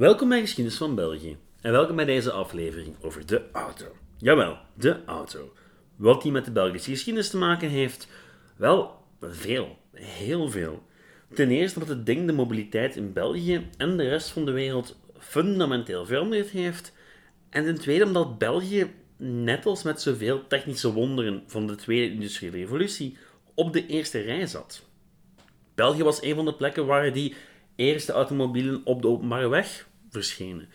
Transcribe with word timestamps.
Welkom 0.00 0.28
bij 0.28 0.40
Geschiedenis 0.40 0.78
van 0.78 0.94
België 0.94 1.36
en 1.60 1.72
welkom 1.72 1.96
bij 1.96 2.04
deze 2.04 2.30
aflevering 2.32 2.94
over 3.00 3.26
de 3.26 3.42
auto. 3.52 3.84
Jawel, 4.18 4.58
de 4.74 5.04
auto. 5.04 5.52
Wat 5.96 6.22
die 6.22 6.32
met 6.32 6.44
de 6.44 6.50
Belgische 6.50 6.90
geschiedenis 6.90 7.30
te 7.30 7.36
maken 7.36 7.68
heeft? 7.68 8.08
Wel, 8.56 9.04
veel. 9.20 9.78
Heel 9.92 10.50
veel. 10.50 10.82
Ten 11.34 11.50
eerste 11.50 11.80
omdat 11.80 11.96
het 11.96 12.06
ding 12.06 12.26
de 12.26 12.32
mobiliteit 12.32 12.96
in 12.96 13.12
België 13.12 13.68
en 13.76 13.96
de 13.96 14.08
rest 14.08 14.28
van 14.28 14.44
de 14.44 14.50
wereld 14.50 14.98
fundamenteel 15.18 16.06
veranderd 16.06 16.48
heeft. 16.48 16.92
En 17.50 17.64
ten 17.64 17.80
tweede 17.80 18.04
omdat 18.04 18.38
België, 18.38 18.90
net 19.16 19.66
als 19.66 19.82
met 19.82 20.00
zoveel 20.00 20.46
technische 20.46 20.92
wonderen 20.92 21.42
van 21.46 21.66
de 21.66 21.74
Tweede 21.74 22.12
Industriële 22.12 22.56
Revolutie, 22.56 23.16
op 23.54 23.72
de 23.72 23.86
eerste 23.86 24.20
rij 24.20 24.46
zat. 24.46 24.82
België 25.74 26.02
was 26.02 26.22
een 26.22 26.34
van 26.34 26.44
de 26.44 26.54
plekken 26.54 26.86
waar 26.86 27.12
die 27.12 27.34
eerste 27.76 28.12
automobielen 28.12 28.80
op 28.84 29.02
de 29.02 29.08
openbare 29.08 29.48
weg 29.48 29.88
verschenen. 30.10 30.68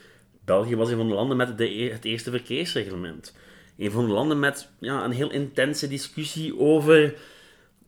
België 0.45 0.75
was 0.75 0.89
een 0.89 0.97
van 0.97 1.07
de 1.07 1.13
landen 1.13 1.37
met 1.37 1.57
de, 1.57 1.81
e- 1.81 1.91
het 1.91 2.05
eerste 2.05 2.29
verkeersreglement. 2.31 3.35
Een 3.77 3.91
van 3.91 4.05
de 4.05 4.11
landen 4.11 4.39
met 4.39 4.69
ja, 4.79 5.03
een 5.03 5.11
heel 5.11 5.31
intense 5.31 5.87
discussie 5.87 6.59
over 6.59 7.15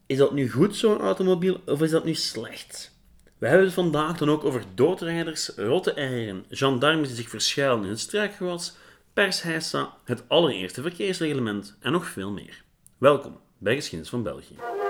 is 0.05 0.17
dat 0.17 0.33
nu 0.33 0.49
goed 0.49 0.75
zo'n 0.75 0.99
automobiel 0.99 1.61
of 1.65 1.81
is 1.81 1.91
dat 1.91 2.05
nu 2.05 2.13
slecht? 2.13 2.95
We 3.37 3.47
hebben 3.47 3.65
het 3.65 3.75
vandaag 3.75 4.17
dan 4.17 4.29
ook 4.29 4.43
over 4.43 4.63
doodrijders, 4.75 5.51
rotte 5.55 5.93
eieren, 5.93 6.45
gendarmes 6.49 7.07
die 7.07 7.17
zich 7.17 7.29
verschuilen 7.29 7.83
in 7.83 7.89
het 7.89 7.99
struikgewas, 7.99 8.75
persheisa, 9.13 9.93
het 10.03 10.23
allereerste 10.27 10.81
verkeersreglement 10.81 11.77
en 11.79 11.91
nog 11.91 12.07
veel 12.07 12.31
meer. 12.31 12.63
Welkom 12.97 13.39
bij 13.57 13.75
Geschiedenis 13.75 14.09
van 14.09 14.23
België. 14.23 14.86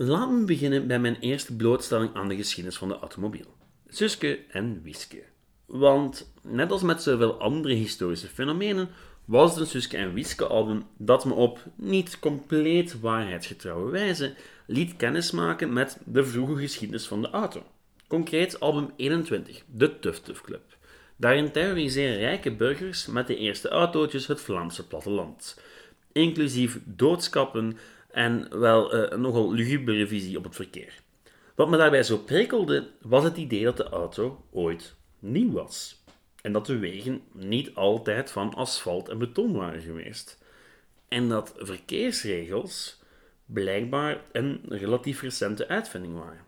Laten 0.00 0.38
we 0.38 0.44
beginnen 0.44 0.86
bij 0.86 0.98
mijn 0.98 1.16
eerste 1.20 1.56
blootstelling 1.56 2.14
aan 2.14 2.28
de 2.28 2.36
geschiedenis 2.36 2.78
van 2.78 2.88
de 2.88 2.98
automobiel. 2.98 3.54
Suske 3.88 4.38
en 4.48 4.82
Wiske. 4.82 5.22
Want 5.66 6.32
net 6.42 6.70
als 6.70 6.82
met 6.82 7.02
zoveel 7.02 7.40
andere 7.40 7.74
historische 7.74 8.26
fenomenen, 8.26 8.88
was 9.24 9.50
het 9.50 9.60
een 9.60 9.66
Suske 9.66 9.96
en 9.96 10.14
Wiske 10.14 10.46
album 10.46 10.82
dat 10.96 11.24
me 11.24 11.32
op 11.32 11.58
niet 11.74 12.18
compleet 12.18 13.00
waarheidsgetrouwe 13.00 13.90
wijze 13.90 14.34
liet 14.66 14.96
kennismaken 14.96 15.72
met 15.72 15.98
de 16.04 16.24
vroege 16.24 16.60
geschiedenis 16.60 17.06
van 17.06 17.22
de 17.22 17.30
auto. 17.30 17.62
Concreet 18.08 18.60
album 18.60 18.90
21, 18.96 19.62
de 19.66 19.98
Tuf 19.98 20.20
Tuf 20.20 20.40
Club. 20.40 20.76
Daarin 21.16 21.52
terroriseren 21.52 22.18
rijke 22.18 22.52
burgers 22.52 23.06
met 23.06 23.26
de 23.26 23.36
eerste 23.36 23.68
autootjes 23.68 24.26
het 24.26 24.40
Vlaamse 24.40 24.86
platteland. 24.86 25.60
Inclusief 26.12 26.78
doodskappen 26.84 27.78
en 28.10 28.58
wel 28.60 28.94
uh, 28.94 29.06
een 29.08 29.20
nogal 29.20 29.52
lugubere 29.52 30.06
visie 30.06 30.36
op 30.36 30.44
het 30.44 30.54
verkeer. 30.54 31.00
Wat 31.54 31.68
me 31.68 31.76
daarbij 31.76 32.02
zo 32.02 32.18
prikkelde, 32.18 32.90
was 33.00 33.24
het 33.24 33.36
idee 33.36 33.64
dat 33.64 33.76
de 33.76 33.88
auto 33.88 34.44
ooit 34.50 34.94
nieuw 35.18 35.52
was. 35.52 36.02
En 36.42 36.52
dat 36.52 36.66
de 36.66 36.78
wegen 36.78 37.22
niet 37.32 37.74
altijd 37.74 38.30
van 38.30 38.54
asfalt 38.54 39.08
en 39.08 39.18
beton 39.18 39.56
waren 39.56 39.80
geweest. 39.80 40.38
En 41.08 41.28
dat 41.28 41.54
verkeersregels 41.56 43.00
blijkbaar 43.46 44.20
een 44.32 44.60
relatief 44.68 45.20
recente 45.20 45.68
uitvinding 45.68 46.14
waren. 46.14 46.46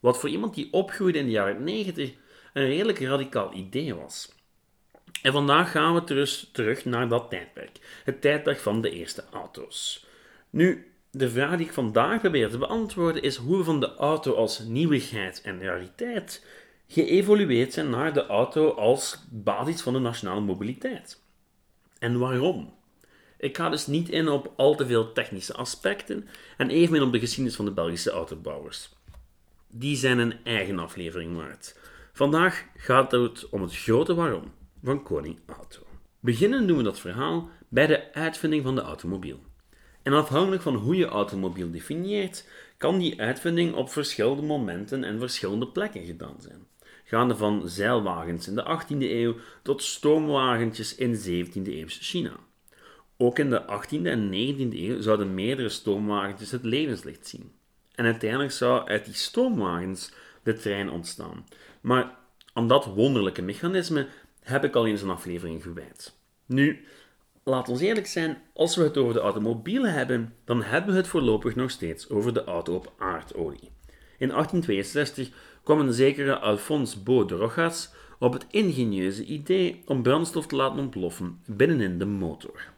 Wat 0.00 0.18
voor 0.18 0.28
iemand 0.28 0.54
die 0.54 0.72
opgroeide 0.72 1.18
in 1.18 1.24
de 1.24 1.30
jaren 1.30 1.64
90 1.64 2.12
een 2.52 2.66
redelijk 2.66 3.00
radicaal 3.00 3.54
idee 3.54 3.94
was. 3.94 4.32
En 5.22 5.32
vandaag 5.32 5.70
gaan 5.70 5.94
we 5.94 6.48
terug 6.52 6.84
naar 6.84 7.08
dat 7.08 7.30
tijdperk. 7.30 8.00
Het 8.04 8.20
tijdperk 8.20 8.58
van 8.58 8.80
de 8.80 8.90
eerste 8.90 9.24
auto's. 9.32 10.06
Nu, 10.50 10.92
de 11.10 11.30
vraag 11.30 11.56
die 11.56 11.66
ik 11.66 11.72
vandaag 11.72 12.20
probeer 12.20 12.50
te 12.50 12.58
beantwoorden 12.58 13.22
is 13.22 13.36
hoe 13.36 13.56
we 13.56 13.64
van 13.64 13.80
de 13.80 13.94
auto 13.94 14.34
als 14.34 14.58
nieuwigheid 14.58 15.40
en 15.40 15.62
rariteit 15.62 16.46
geëvolueerd 16.88 17.72
zijn 17.72 17.90
naar 17.90 18.12
de 18.12 18.26
auto 18.26 18.70
als 18.70 19.24
basis 19.30 19.80
van 19.80 19.92
de 19.92 19.98
nationale 19.98 20.40
mobiliteit. 20.40 21.22
En 21.98 22.18
waarom? 22.18 22.74
Ik 23.38 23.56
ga 23.56 23.68
dus 23.68 23.86
niet 23.86 24.08
in 24.08 24.28
op 24.28 24.52
al 24.56 24.74
te 24.74 24.86
veel 24.86 25.12
technische 25.12 25.54
aspecten 25.54 26.28
en 26.56 26.70
evenmin 26.70 27.02
op 27.02 27.12
de 27.12 27.18
geschiedenis 27.18 27.56
van 27.56 27.64
de 27.64 27.72
Belgische 27.72 28.10
autobouwers. 28.10 28.88
Die 29.70 29.96
zijn 29.96 30.18
een 30.18 30.34
eigen 30.44 30.78
aflevering 30.78 31.36
waard. 31.36 31.78
Vandaag 32.12 32.64
gaat 32.76 33.12
het 33.12 33.48
om 33.48 33.62
het 33.62 33.76
grote 33.76 34.14
waarom 34.14 34.52
van 34.82 35.02
Koning 35.02 35.38
Auto. 35.46 35.82
Beginnen 36.20 36.66
doen 36.66 36.76
we 36.76 36.82
dat 36.82 37.00
verhaal 37.00 37.50
bij 37.68 37.86
de 37.86 38.14
uitvinding 38.14 38.62
van 38.62 38.74
de 38.74 38.80
automobiel. 38.80 39.40
En 40.08 40.14
afhankelijk 40.14 40.62
van 40.62 40.74
hoe 40.74 40.96
je 40.96 41.06
automobiel 41.06 41.70
definieert, 41.70 42.48
kan 42.76 42.98
die 42.98 43.20
uitvinding 43.20 43.74
op 43.74 43.90
verschillende 43.90 44.42
momenten 44.42 45.04
en 45.04 45.18
verschillende 45.18 45.66
plekken 45.68 46.04
gedaan 46.04 46.36
zijn. 46.38 46.66
Gaande 47.04 47.36
van 47.36 47.68
zeilwagens 47.68 48.48
in 48.48 48.54
de 48.54 48.80
18e 48.82 48.98
eeuw 48.98 49.34
tot 49.62 49.82
stoomwagentjes 49.82 50.94
in 50.94 51.14
17e 51.14 51.62
eeuws 51.62 51.98
China. 52.00 52.32
Ook 53.16 53.38
in 53.38 53.50
de 53.50 53.62
18e 53.62 54.02
en 54.02 54.28
19e 54.28 54.76
eeuw 54.76 55.00
zouden 55.00 55.34
meerdere 55.34 55.68
stoomwagentjes 55.68 56.50
het 56.50 56.64
levenslicht 56.64 57.26
zien. 57.26 57.52
En 57.94 58.04
uiteindelijk 58.04 58.52
zou 58.52 58.88
uit 58.88 59.04
die 59.04 59.14
stoomwagens 59.14 60.12
de 60.42 60.54
trein 60.54 60.90
ontstaan. 60.90 61.46
Maar 61.80 62.16
aan 62.52 62.68
dat 62.68 62.84
wonderlijke 62.84 63.42
mechanisme 63.42 64.06
heb 64.40 64.64
ik 64.64 64.74
al 64.74 64.86
eens 64.86 65.02
een 65.02 65.10
aflevering 65.10 65.62
gewijd. 65.62 66.16
Nu, 66.46 66.86
laat 67.48 67.68
ons 67.68 67.80
eerlijk 67.80 68.06
zijn, 68.06 68.42
als 68.54 68.76
we 68.76 68.82
het 68.82 68.96
over 68.96 69.14
de 69.14 69.20
automobielen 69.20 69.92
hebben, 69.92 70.34
dan 70.44 70.62
hebben 70.62 70.90
we 70.90 70.96
het 70.96 71.08
voorlopig 71.08 71.54
nog 71.54 71.70
steeds 71.70 72.10
over 72.10 72.34
de 72.34 72.44
auto 72.44 72.74
op 72.74 72.92
aardolie. 72.98 73.70
In 74.18 74.28
1862 74.28 75.30
kwam 75.62 75.80
een 75.80 75.92
zekere 75.92 76.38
Alphonse 76.38 77.02
Beau 77.02 77.26
de 77.26 77.78
op 78.18 78.32
het 78.32 78.46
ingenieuze 78.50 79.24
idee 79.24 79.82
om 79.86 80.02
brandstof 80.02 80.46
te 80.46 80.56
laten 80.56 80.78
ontploffen 80.78 81.40
binnenin 81.46 81.98
de 81.98 82.06
motor. 82.06 82.68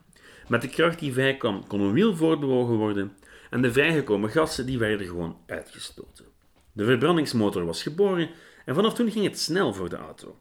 Met 0.49 0.63
de 0.63 0.69
kracht 0.69 0.99
die 0.99 1.13
vrijkwam 1.13 1.67
kon 1.67 1.81
een 1.81 1.93
wiel 1.93 2.17
voortbewogen 2.17 2.75
worden 2.75 3.13
en 3.51 3.63
de 3.63 3.73
vrijgekomen 3.73 4.31
gassen 4.31 4.67
die 4.67 4.79
werden 4.79 5.07
gewoon 5.07 5.37
uitgestoten. 5.47 6.25
De 6.73 6.85
verbrandingsmotor 6.85 7.65
was 7.65 7.83
geboren 7.83 8.31
en 8.65 8.75
vanaf 8.75 8.95
toen 8.95 9.11
ging 9.11 9.25
het 9.25 9.39
snel 9.39 9.75
voor 9.75 9.89
de 9.89 9.97
auto. 9.97 10.37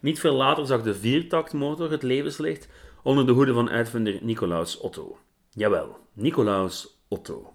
Niet 0.00 0.20
veel 0.20 0.34
later 0.34 0.66
zag 0.66 0.82
de 0.82 0.94
viertaktmotor 0.94 1.90
het 1.90 2.02
levenslicht 2.02 2.68
onder 3.04 3.26
de 3.26 3.32
hoede 3.32 3.52
van 3.52 3.70
uitvinder 3.70 4.18
Nicolaus 4.22 4.78
Otto. 4.78 5.18
Jawel, 5.50 5.98
Nicolaus 6.12 6.98
Otto. 7.08 7.52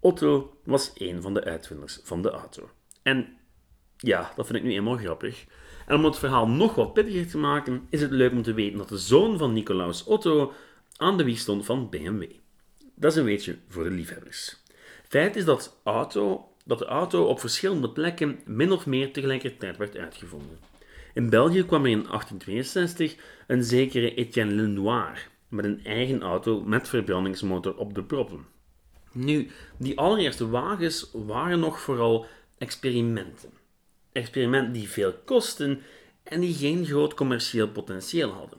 Otto 0.00 0.56
was 0.64 0.92
een 0.94 1.22
van 1.22 1.34
de 1.34 1.44
uitvinders 1.44 2.00
van 2.02 2.22
de 2.22 2.30
auto. 2.30 2.70
En 3.02 3.36
ja, 3.96 4.32
dat 4.36 4.46
vind 4.46 4.58
ik 4.58 4.64
nu 4.64 4.72
eenmaal 4.72 4.96
grappig. 4.96 5.44
En 5.86 5.96
om 5.96 6.04
het 6.04 6.18
verhaal 6.18 6.48
nog 6.48 6.74
wat 6.74 6.92
pittiger 6.92 7.30
te 7.30 7.38
maken, 7.38 7.86
is 7.90 8.00
het 8.00 8.10
leuk 8.10 8.32
om 8.32 8.42
te 8.42 8.54
weten 8.54 8.78
dat 8.78 8.88
de 8.88 8.98
zoon 8.98 9.38
van 9.38 9.52
Nicolaus 9.52 10.04
Otto 10.04 10.52
aan 10.96 11.16
de 11.16 11.24
wieg 11.24 11.38
stond 11.38 11.64
van 11.64 11.88
BMW. 11.88 12.24
Dat 12.94 13.12
is 13.12 13.18
een 13.18 13.24
weetje 13.24 13.58
voor 13.68 13.84
de 13.84 13.90
liefhebbers. 13.90 14.62
Feit 15.08 15.36
is 15.36 15.44
dat, 15.44 15.80
auto, 15.84 16.48
dat 16.64 16.78
de 16.78 16.84
auto 16.84 17.24
op 17.24 17.40
verschillende 17.40 17.90
plekken 17.90 18.40
min 18.44 18.72
of 18.72 18.86
meer 18.86 19.12
tegelijkertijd 19.12 19.76
werd 19.76 19.96
uitgevonden. 19.96 20.58
In 21.14 21.30
België 21.30 21.64
kwam 21.64 21.84
er 21.84 21.90
in 21.90 22.02
1862 22.02 23.16
een 23.46 23.64
zekere 23.64 24.14
Etienne 24.14 24.52
Lenoir 24.54 25.28
met 25.48 25.64
een 25.64 25.84
eigen 25.84 26.22
auto 26.22 26.60
met 26.60 26.88
verbrandingsmotor 26.88 27.76
op 27.76 27.94
de 27.94 28.02
proppen. 28.02 28.46
Nu, 29.12 29.50
die 29.78 29.98
allereerste 29.98 30.48
wagens 30.48 31.10
waren 31.12 31.60
nog 31.60 31.80
vooral 31.80 32.26
experimenten. 32.58 33.50
Experimenten 34.12 34.72
die 34.72 34.88
veel 34.88 35.12
kosten 35.24 35.80
en 36.22 36.40
die 36.40 36.54
geen 36.54 36.86
groot 36.86 37.14
commercieel 37.14 37.68
potentieel 37.68 38.30
hadden. 38.30 38.58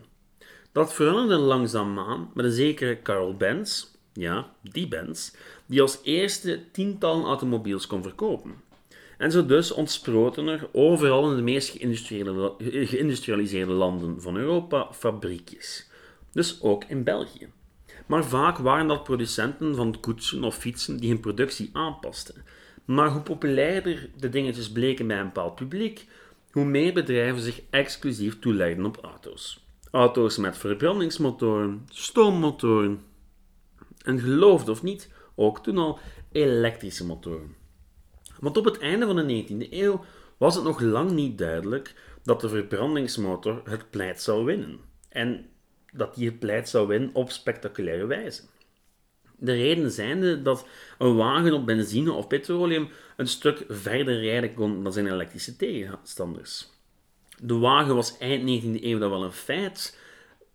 Dat 0.72 0.94
veranderde 0.94 1.44
langzaamaan 1.44 2.32
met 2.34 2.46
een 2.46 2.52
zekere 2.52 3.02
Carl 3.02 3.36
Benz, 3.36 3.86
ja, 4.14 4.54
die 4.62 4.88
Benz, 4.88 5.32
die 5.66 5.82
als 5.82 6.00
eerste 6.04 6.72
tientallen 6.72 7.26
automobiels 7.26 7.88
kon 7.88 8.04
verkopen. 8.04 8.56
En 9.22 9.32
zo 9.32 9.46
dus 9.46 9.72
ontsproten 9.72 10.48
er 10.48 10.70
overal 10.72 11.30
in 11.30 11.36
de 11.36 11.42
meest 11.42 11.78
geïndustrialiseerde 12.60 13.72
landen 13.72 14.22
van 14.22 14.38
Europa 14.38 14.94
fabriekjes. 14.94 15.90
Dus 16.32 16.62
ook 16.62 16.84
in 16.84 17.04
België. 17.04 17.50
Maar 18.06 18.26
vaak 18.26 18.58
waren 18.58 18.88
dat 18.88 19.04
producenten 19.04 19.76
van 19.76 20.00
koetsen 20.00 20.44
of 20.44 20.56
fietsen 20.56 20.98
die 20.98 21.10
hun 21.10 21.20
productie 21.20 21.70
aanpasten. 21.74 22.44
Maar 22.86 23.10
hoe 23.10 23.22
populairder 23.22 24.10
de 24.20 24.30
dingetjes 24.30 24.72
bleken 24.72 25.08
bij 25.08 25.20
een 25.20 25.26
bepaald 25.26 25.56
publiek, 25.56 26.08
hoe 26.52 26.66
meer 26.66 26.94
bedrijven 26.94 27.42
zich 27.42 27.62
exclusief 27.70 28.40
toelegden 28.40 28.86
op 28.86 28.98
auto's. 29.02 29.66
Auto's 29.92 30.38
met 30.38 30.58
verbrandingsmotoren, 30.58 31.88
stoommotoren 31.90 33.02
en 34.04 34.20
geloof 34.20 34.70
of 34.70 34.84
niet, 34.84 35.10
ook 35.36 35.64
toen 35.64 35.78
al 35.78 36.00
elektrische 36.32 37.06
motoren. 37.06 37.61
Want 38.42 38.58
op 38.58 38.66
het 38.66 38.78
einde 38.78 39.06
van 39.06 39.16
de 39.16 39.44
19e 39.44 39.72
eeuw 39.72 40.06
was 40.38 40.56
het 40.56 40.64
nog 40.64 40.80
lang 40.80 41.12
niet 41.12 41.38
duidelijk 41.38 41.94
dat 42.24 42.42
de 42.42 42.50
verbrandingsmotor 42.50 43.62
het 43.64 43.90
pleit 43.90 44.22
zou 44.22 44.46
winnen. 44.46 44.80
En 45.10 45.50
dat 45.94 46.16
die 46.16 46.30
het 46.30 46.40
pleit 46.40 46.70
zou 46.70 46.88
winnen 46.88 47.10
op 47.14 47.32
spectaculaire 47.32 48.06
wijze. 48.06 48.42
De 49.38 49.54
reden 49.54 49.92
zijnde 49.92 50.42
dat 50.42 50.68
een 50.98 51.16
wagen 51.16 51.54
op 51.54 51.66
benzine 51.66 52.12
of 52.12 52.28
petroleum 52.28 52.90
een 53.18 53.28
stuk 53.28 53.66
verder 53.68 54.22
rijden 54.22 54.54
kon 54.54 54.84
dan 54.84 54.94
zijn 54.94 55.08
elektrische 55.08 55.56
tegenstanders. 55.56 56.70
De 57.44 57.58
wagen 57.58 57.96
was 57.96 58.18
eind 58.18 58.64
19e 58.64 58.84
eeuw 58.84 59.00
dan 59.00 59.10
wel 59.10 59.24
een 59.24 59.32
feit, 59.32 60.00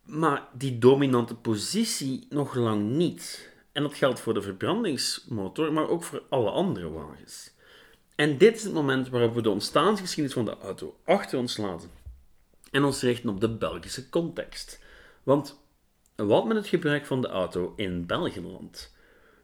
maar 0.05 0.49
die 0.53 0.79
dominante 0.79 1.35
positie 1.35 2.27
nog 2.29 2.55
lang 2.55 2.91
niet. 2.91 3.55
En 3.73 3.83
dat 3.83 3.95
geldt 3.95 4.21
voor 4.21 4.35
de 4.35 4.43
verbrandingsmotor, 4.43 5.73
maar 5.73 5.89
ook 5.89 6.05
voor 6.05 6.23
alle 6.29 6.51
andere 6.51 6.91
wagens. 6.91 7.55
En 8.17 8.39
dit 8.39 8.57
is 8.57 8.63
het 8.63 8.73
moment 8.73 9.09
waarop 9.09 9.35
we 9.35 9.43
de 9.43 9.51
ontstaansgeschiedenis 9.51 10.33
van 10.33 10.45
de 10.45 10.59
auto 10.59 10.97
achter 11.05 11.39
ons 11.39 11.57
laten 11.57 11.91
en 12.71 12.85
ons 12.85 13.03
richten 13.03 13.29
op 13.29 13.41
de 13.41 13.57
Belgische 13.57 14.09
context. 14.09 14.83
Want 15.23 15.61
wat 16.15 16.47
met 16.47 16.57
het 16.57 16.67
gebruik 16.67 17.07
van 17.07 17.21
de 17.21 17.29
auto 17.29 17.73
in 17.77 18.07
Belgenland? 18.07 18.95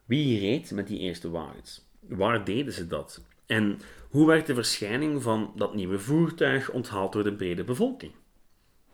Wie 0.05 0.39
reed 0.39 0.71
met 0.71 0.87
die 0.87 0.99
eerste 0.99 1.29
wagens? 1.29 1.85
Waar 1.99 2.43
deden 2.43 2.73
ze 2.73 2.87
dat? 2.87 3.21
En 3.45 3.79
hoe 4.09 4.27
werd 4.27 4.45
de 4.45 4.53
verschijning 4.53 5.23
van 5.23 5.53
dat 5.55 5.75
nieuwe 5.75 5.99
voertuig 5.99 6.71
onthaald 6.71 7.13
door 7.13 7.23
de 7.23 7.33
brede 7.33 7.63
bevolking? 7.63 8.11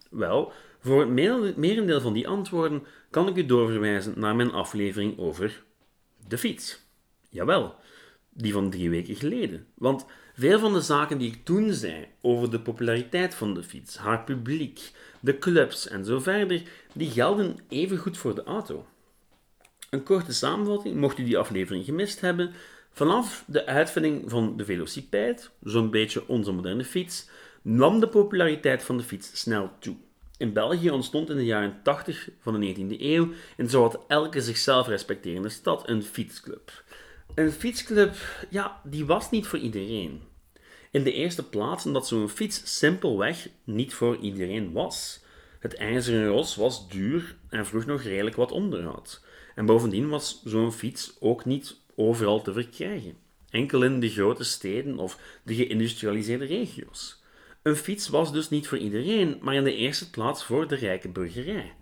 Wel, 0.10 0.52
voor 0.80 1.00
het 1.00 1.10
merendeel 1.58 2.02
van 2.02 2.14
die 2.14 2.28
antwoorden 2.28 2.86
kan 3.10 3.28
ik 3.28 3.36
u 3.36 3.46
doorverwijzen 3.46 4.14
naar 4.20 4.36
mijn 4.36 4.52
aflevering 4.52 5.18
over 5.18 5.64
de 6.28 6.38
fiets. 6.38 6.80
Jawel, 7.30 7.76
die 8.42 8.54
van 8.54 8.70
drie 8.70 8.90
weken 8.90 9.16
geleden. 9.16 9.66
Want 9.74 10.06
veel 10.34 10.60
van 10.60 10.74
de 10.74 10.82
zaken 10.82 11.18
die 11.18 11.32
ik 11.32 11.46
toen 11.46 11.74
zei 11.74 12.08
over 12.22 12.52
de 12.52 12.60
populariteit 12.60 13.36
van 13.36 13.54
de 13.54 13.64
fiets, 13.64 13.98
haar 13.98 14.24
publiek, 14.24 14.92
de 15.20 15.38
clubs 15.38 15.88
en 15.88 16.06
zo 16.06 16.20
verder, 16.20 16.62
die 16.94 17.12
gelden 17.12 17.58
even 17.68 17.98
goed 17.98 18.18
voor 18.18 18.36
de 18.36 18.44
auto. 18.44 18.86
Een 19.90 20.04
korte 20.04 20.34
samenvatting, 20.34 20.96
mocht 20.96 21.18
u 21.18 21.24
die 21.24 21.38
aflevering 21.38 21.86
gemist 21.86 22.22
hebben. 22.22 22.52
Vanaf 22.92 23.44
de 23.48 23.66
uitvinding 23.66 24.30
van 24.30 24.58
de 24.58 24.66
velocipede, 24.66 25.42
zo'n 25.64 25.90
beetje 25.90 26.28
onze 26.28 26.52
moderne 26.52 26.86
fiets, 26.86 27.30
nam 27.62 28.00
de 28.00 28.08
populariteit 28.08 28.84
van 28.84 28.98
de 28.98 29.04
fiets 29.04 29.40
snel 29.40 29.72
toe. 29.80 29.96
In 30.38 30.54
België 30.54 30.90
ontstond 30.90 31.30
in 31.30 31.36
de 31.36 31.46
jaren 31.46 31.80
80 31.84 32.30
van 32.40 32.60
de 32.60 32.76
19e 32.76 33.02
eeuw 33.02 33.30
in 33.58 33.70
zowat 33.70 34.00
elke 34.08 34.42
zichzelf 34.42 34.88
respecterende 34.88 35.50
stad 35.50 35.90
een 35.90 36.04
fietsclub. 36.04 36.84
Een 37.36 37.52
fietsclub, 37.52 38.16
ja, 38.50 38.82
die 38.84 39.06
was 39.06 39.32
niet 39.32 39.48
voor 39.48 39.60
iedereen. 39.60 40.22
In 40.92 41.04
de 41.04 41.14
eerste 41.14 41.50
plaats 41.50 41.86
omdat 41.86 42.08
zo'n 42.08 42.30
fiets 42.30 42.78
simpelweg 42.78 43.50
niet 43.64 43.94
voor 43.94 44.18
iedereen 44.18 44.72
was. 44.72 45.24
Het 45.60 45.76
ijzeren 45.76 46.28
ros 46.28 46.56
was 46.56 46.90
duur 46.90 47.36
en 47.50 47.66
vroeg 47.66 47.86
nog 47.86 48.02
redelijk 48.02 48.36
wat 48.36 48.52
onderhoud. 48.52 49.24
En 49.56 49.66
bovendien 49.66 50.10
was 50.10 50.42
zo'n 50.44 50.72
fiets 50.72 51.18
ook 51.20 51.46
niet 51.46 51.76
overal 51.96 52.42
te 52.42 52.54
verkrijgen. 52.54 53.18
Enkel 53.50 53.84
in 53.84 54.00
de 54.00 54.10
grote 54.10 54.44
steden 54.44 54.98
of 54.98 55.20
de 55.44 55.56
geïndustrialiseerde 55.56 56.46
regio's. 56.46 57.24
Een 57.62 57.76
fiets 57.76 58.08
was 58.08 58.32
dus 58.32 58.50
niet 58.50 58.68
voor 58.68 58.78
iedereen, 58.78 59.38
maar 59.42 59.56
in 59.56 59.64
de 59.64 59.76
eerste 59.76 60.10
plaats 60.10 60.44
voor 60.44 60.68
de 60.68 60.76
rijke 60.76 61.10
burgerij. 61.10 61.74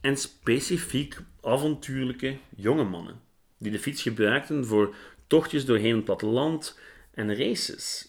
En 0.00 0.16
specifiek 0.16 1.18
avontuurlijke 1.42 2.36
jonge 2.56 2.84
mannen, 2.84 3.20
die 3.62 3.72
de 3.72 3.78
fiets 3.78 4.02
gebruikten 4.02 4.66
voor 4.66 4.94
tochtjes 5.26 5.64
doorheen 5.64 5.96
het 5.96 6.04
platteland 6.04 6.78
en 7.14 7.36
races. 7.36 8.08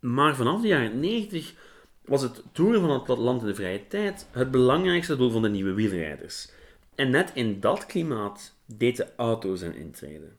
Maar 0.00 0.36
vanaf 0.36 0.60
de 0.60 0.68
jaren 0.68 1.00
90 1.00 1.54
was 2.04 2.22
het 2.22 2.42
toeren 2.52 2.80
van 2.80 2.90
het 2.90 3.04
platteland 3.04 3.40
in 3.40 3.46
de 3.46 3.54
vrije 3.54 3.86
tijd 3.86 4.28
het 4.30 4.50
belangrijkste 4.50 5.16
doel 5.16 5.30
van 5.30 5.42
de 5.42 5.48
nieuwe 5.48 5.72
wielrijders. 5.72 6.48
En 6.94 7.10
net 7.10 7.30
in 7.34 7.60
dat 7.60 7.86
klimaat 7.86 8.56
deed 8.66 8.96
de 8.96 9.06
auto 9.16 9.54
zijn 9.54 9.74
intrede. 9.74 10.32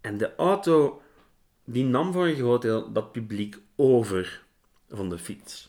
En 0.00 0.18
de 0.18 0.34
auto 0.36 1.02
die 1.64 1.84
nam 1.84 2.12
voor 2.12 2.26
een 2.26 2.34
groot 2.34 2.62
deel 2.62 2.92
dat 2.92 3.12
publiek 3.12 3.56
over 3.76 4.44
van 4.88 5.08
de 5.08 5.18
fiets. 5.18 5.68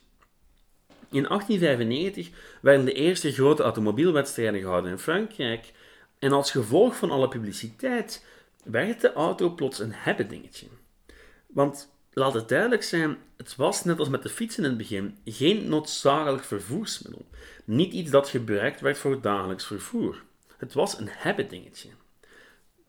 In 1.10 1.24
1895 1.24 2.30
werden 2.62 2.86
de 2.86 2.94
eerste 2.94 3.32
grote 3.32 3.64
automobielwedstrijden 3.64 4.62
gehouden 4.62 4.92
in 4.92 4.98
Frankrijk 5.00 5.72
en 6.20 6.32
als 6.32 6.52
gevolg 6.52 6.96
van 6.96 7.12
alle 7.12 7.28
publiciteit 7.28 8.26
werd 8.64 9.02
de 9.02 9.14
auto 9.14 9.50
plots 9.50 9.80
een 9.80 9.94
hebbedingetje. 9.94 10.68
Want 11.48 11.90
laat 12.14 12.34
het 12.34 12.50
duidelijk 12.50 12.84
zijn, 12.84 13.18
het 13.38 13.56
was 13.56 13.84
net 13.84 14.00
als 14.00 14.10
met 14.10 14.24
de 14.24 14.30
fiets 14.30 14.58
in 14.58 14.64
het 14.64 14.78
begin 14.78 15.18
geen 15.26 15.70
noodzakelijk 15.70 16.44
vervoersmiddel. 16.44 17.26
Niet 17.66 17.94
iets 17.94 18.12
dat 18.12 18.30
gebruikt 18.30 18.80
werd 18.80 18.98
voor 18.98 19.22
dagelijks 19.22 19.66
vervoer. 19.66 20.24
Het 20.58 20.74
was 20.74 20.98
een 21.00 21.10
hebbedingetje. 21.10 21.90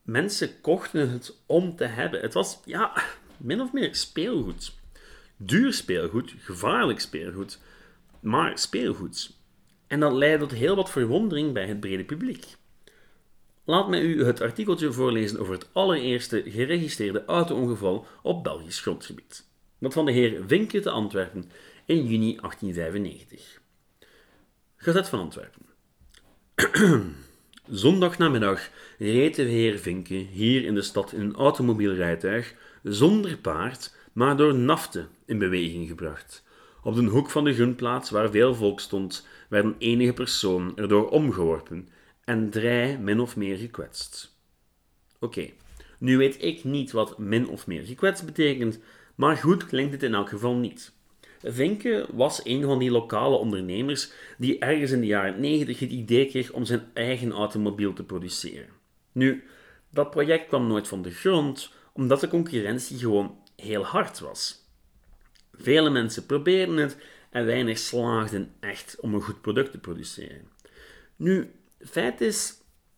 Mensen 0.01 0.61
kochten 0.61 1.09
het 1.09 1.37
om 1.45 1.75
te 1.75 1.83
hebben. 1.85 2.21
Het 2.21 2.33
was, 2.33 2.59
ja, 2.65 3.03
min 3.37 3.61
of 3.61 3.73
meer 3.73 3.95
speelgoed. 3.95 4.73
Duur 5.37 5.73
speelgoed, 5.73 6.33
gevaarlijk 6.37 6.99
speelgoed, 6.99 7.59
maar 8.19 8.57
speelgoed. 8.57 9.31
En 9.87 9.99
dat 9.99 10.13
leidde 10.13 10.45
tot 10.45 10.57
heel 10.57 10.75
wat 10.75 10.91
verwondering 10.91 11.53
bij 11.53 11.67
het 11.67 11.79
brede 11.79 12.03
publiek. 12.03 12.45
Laat 13.69 13.89
mij 13.89 14.01
u 14.01 14.25
het 14.25 14.41
artikeltje 14.41 14.91
voorlezen 14.91 15.39
over 15.39 15.53
het 15.53 15.69
allereerste 15.71 16.43
geregistreerde 16.45 17.25
auto-ongeval 17.25 18.05
op 18.21 18.43
Belgisch 18.43 18.81
grondgebied. 18.81 19.47
Dat 19.79 19.93
van 19.93 20.05
de 20.05 20.11
heer 20.11 20.41
Vinke 20.47 20.79
te 20.79 20.89
Antwerpen 20.89 21.51
in 21.85 22.05
juni 22.05 22.35
1895. 22.35 23.61
Gazet 24.75 25.09
van 25.09 25.19
Antwerpen. 25.19 25.61
Zondagnamiddag 27.83 28.69
reed 28.97 29.35
de 29.35 29.41
heer 29.41 29.77
Vinke 29.79 30.13
hier 30.13 30.65
in 30.65 30.73
de 30.73 30.81
stad 30.81 31.11
in 31.11 31.21
een 31.21 31.35
automobielrijtuig 31.35 32.53
zonder 32.83 33.37
paard, 33.37 33.95
maar 34.13 34.37
door 34.37 34.55
nafte 34.55 35.05
in 35.25 35.37
beweging 35.37 35.87
gebracht. 35.87 36.43
Op 36.83 36.95
de 36.95 37.03
hoek 37.03 37.29
van 37.29 37.43
de 37.43 37.53
groenplaats 37.53 38.09
waar 38.09 38.31
veel 38.31 38.55
volk 38.55 38.79
stond, 38.79 39.27
werden 39.49 39.75
enige 39.77 40.13
personen 40.13 40.75
erdoor 40.75 41.09
omgeworpen 41.09 41.89
en 42.29 42.49
drie 42.49 42.97
min 42.97 43.19
of 43.19 43.35
meer 43.35 43.57
gekwetst. 43.57 44.37
Oké, 45.19 45.49
nu 45.99 46.17
weet 46.17 46.43
ik 46.43 46.63
niet 46.63 46.91
wat 46.91 47.17
min 47.17 47.47
of 47.47 47.67
meer 47.67 47.83
gekwetst 47.83 48.25
betekent, 48.25 48.79
maar 49.15 49.37
goed 49.37 49.65
klinkt 49.65 49.91
het 49.91 50.03
in 50.03 50.13
elk 50.13 50.29
geval 50.29 50.55
niet. 50.55 50.91
Vinke 51.43 52.07
was 52.11 52.41
een 52.43 52.63
van 52.63 52.79
die 52.79 52.91
lokale 52.91 53.35
ondernemers 53.35 54.11
die 54.37 54.59
ergens 54.59 54.91
in 54.91 54.99
de 54.99 55.05
jaren 55.05 55.39
90 55.39 55.79
het 55.79 55.91
idee 55.91 56.25
kreeg 56.25 56.51
om 56.51 56.65
zijn 56.65 56.89
eigen 56.93 57.31
automobiel 57.31 57.93
te 57.93 58.03
produceren. 58.03 58.69
Nu, 59.11 59.43
dat 59.91 60.09
project 60.09 60.47
kwam 60.47 60.67
nooit 60.67 60.87
van 60.87 61.01
de 61.01 61.11
grond, 61.11 61.73
omdat 61.93 62.19
de 62.19 62.27
concurrentie 62.27 62.97
gewoon 62.97 63.37
heel 63.55 63.83
hard 63.83 64.19
was. 64.19 64.67
Vele 65.53 65.89
mensen 65.89 66.25
probeerden 66.25 66.77
het 66.77 66.97
en 67.29 67.45
weinig 67.45 67.77
slaagden 67.77 68.51
echt 68.59 68.97
om 68.99 69.13
een 69.13 69.21
goed 69.21 69.41
product 69.41 69.71
te 69.71 69.79
produceren. 69.79 70.47
Nu, 71.15 71.51
feit 71.79 72.21
is 72.21 72.53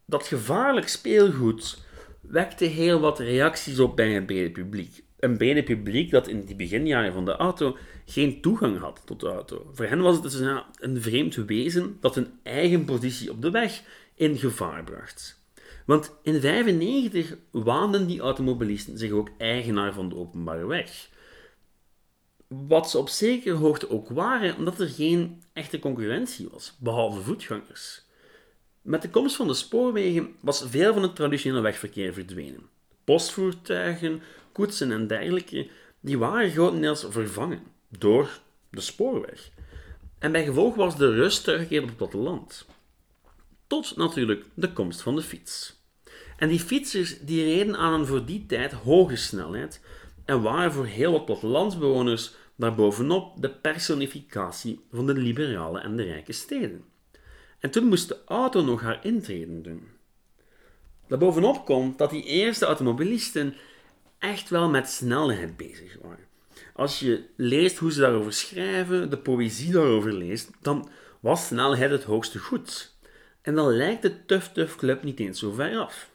dat 0.05 0.27
gevaarlijk 0.27 0.87
speelgoed 0.87 1.83
wekte 2.21 2.65
heel 2.65 2.99
wat 2.99 3.19
reacties 3.19 3.79
op 3.79 3.95
bij 3.95 4.11
het 4.11 4.25
brede 4.25 4.51
publiek. 4.51 5.03
Een 5.19 5.37
brede 5.37 5.63
publiek 5.63 6.11
dat 6.11 6.27
in 6.27 6.45
die 6.45 6.55
beginjaren 6.55 7.13
van 7.13 7.25
de 7.25 7.35
auto 7.35 7.77
geen 8.05 8.41
toegang 8.41 8.79
had 8.79 9.01
tot 9.05 9.19
de 9.19 9.27
auto. 9.27 9.69
Voor 9.73 9.85
hen 9.85 10.01
was 10.01 10.13
het 10.13 10.23
dus 10.23 10.33
een, 10.33 10.63
een 10.79 11.01
vreemd 11.01 11.35
wezen 11.35 11.97
dat 11.99 12.15
een 12.15 12.39
eigen 12.43 12.85
positie 12.85 13.31
op 13.31 13.41
de 13.41 13.51
weg 13.51 13.83
in 14.15 14.37
gevaar 14.37 14.83
bracht. 14.83 15.39
Want 15.85 16.05
in 16.23 16.41
1995 16.41 17.37
waanden 17.51 18.07
die 18.07 18.19
automobilisten 18.19 18.97
zich 18.97 19.11
ook 19.11 19.29
eigenaar 19.37 19.93
van 19.93 20.09
de 20.09 20.15
openbare 20.15 20.65
weg. 20.65 21.09
Wat 22.47 22.89
ze 22.89 22.97
op 22.97 23.09
zekere 23.09 23.55
hoogte 23.55 23.89
ook 23.89 24.09
waren, 24.09 24.57
omdat 24.57 24.79
er 24.79 24.89
geen 24.89 25.43
echte 25.53 25.79
concurrentie 25.79 26.49
was, 26.51 26.77
behalve 26.79 27.21
voetgangers. 27.21 28.05
Met 28.81 29.01
de 29.01 29.09
komst 29.09 29.35
van 29.35 29.47
de 29.47 29.53
spoorwegen 29.53 30.35
was 30.39 30.63
veel 30.67 30.93
van 30.93 31.01
het 31.01 31.15
traditionele 31.15 31.61
wegverkeer 31.61 32.13
verdwenen. 32.13 32.69
Postvoertuigen, 33.03 34.21
koetsen 34.51 34.91
en 34.91 35.07
dergelijke, 35.07 35.69
die 35.99 36.17
waren 36.17 36.51
grotendeels 36.51 37.05
vervangen 37.09 37.63
door 37.97 38.39
de 38.69 38.81
spoorweg. 38.81 39.51
En 40.19 40.31
bij 40.31 40.45
gevolg 40.45 40.75
was 40.75 40.97
de 40.97 41.11
rust 41.11 41.43
teruggekeerd 41.43 41.81
op 41.83 41.89
het 41.89 41.97
platteland. 41.97 42.65
Tot 43.67 43.97
natuurlijk 43.97 44.45
de 44.53 44.73
komst 44.73 45.01
van 45.01 45.15
de 45.15 45.21
fiets. 45.21 45.79
En 46.37 46.49
die 46.49 46.59
fietsers 46.59 47.19
die 47.19 47.43
reden 47.43 47.77
aan 47.77 47.99
een 47.99 48.05
voor 48.05 48.25
die 48.25 48.45
tijd 48.45 48.71
hoge 48.71 49.15
snelheid 49.15 49.81
en 50.25 50.41
waren 50.41 50.71
voor 50.71 50.85
heel 50.85 51.11
wat 51.11 51.25
plattelandsbewoners 51.25 52.33
daarbovenop 52.55 53.41
de 53.41 53.49
personificatie 53.49 54.85
van 54.91 55.05
de 55.05 55.13
liberale 55.13 55.79
en 55.79 55.95
de 55.95 56.03
rijke 56.03 56.31
steden. 56.31 56.90
En 57.61 57.71
toen 57.71 57.87
moest 57.87 58.07
de 58.07 58.17
auto 58.25 58.63
nog 58.63 58.81
haar 58.81 59.05
intreden 59.05 59.63
doen. 59.63 59.87
Daarbovenop 61.07 61.65
komt 61.65 61.97
dat 61.97 62.09
die 62.09 62.23
eerste 62.23 62.65
automobilisten 62.65 63.55
echt 64.19 64.49
wel 64.49 64.69
met 64.69 64.89
snelheid 64.89 65.57
bezig 65.57 65.97
waren. 66.01 66.25
Als 66.73 66.99
je 66.99 67.23
leest 67.35 67.77
hoe 67.77 67.91
ze 67.91 67.99
daarover 67.99 68.33
schrijven, 68.33 69.09
de 69.09 69.17
poëzie 69.17 69.71
daarover 69.71 70.13
leest, 70.13 70.49
dan 70.61 70.89
was 71.19 71.45
snelheid 71.45 71.91
het 71.91 72.03
hoogste 72.03 72.39
goed. 72.39 72.95
En 73.41 73.55
dan 73.55 73.75
lijkt 73.75 74.01
de 74.01 74.25
Tough 74.25 74.45
Tough 74.45 74.75
Club 74.75 75.03
niet 75.03 75.19
eens 75.19 75.39
zo 75.39 75.51
ver 75.51 75.77
af. 75.77 76.09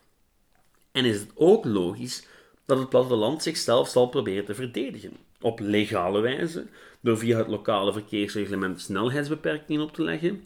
En 0.92 1.04
is 1.04 1.20
het 1.20 1.30
ook 1.34 1.64
logisch 1.64 2.26
dat 2.64 2.78
het 2.78 2.88
platteland 2.88 3.42
zichzelf 3.42 3.88
zal 3.88 4.08
proberen 4.08 4.44
te 4.44 4.54
verdedigen. 4.54 5.16
Op 5.40 5.60
legale 5.60 6.20
wijze, 6.20 6.66
door 7.00 7.18
via 7.18 7.38
het 7.38 7.48
lokale 7.48 7.92
verkeersreglement 7.92 8.80
snelheidsbeperkingen 8.80 9.82
op 9.82 9.94
te 9.94 10.02
leggen, 10.02 10.44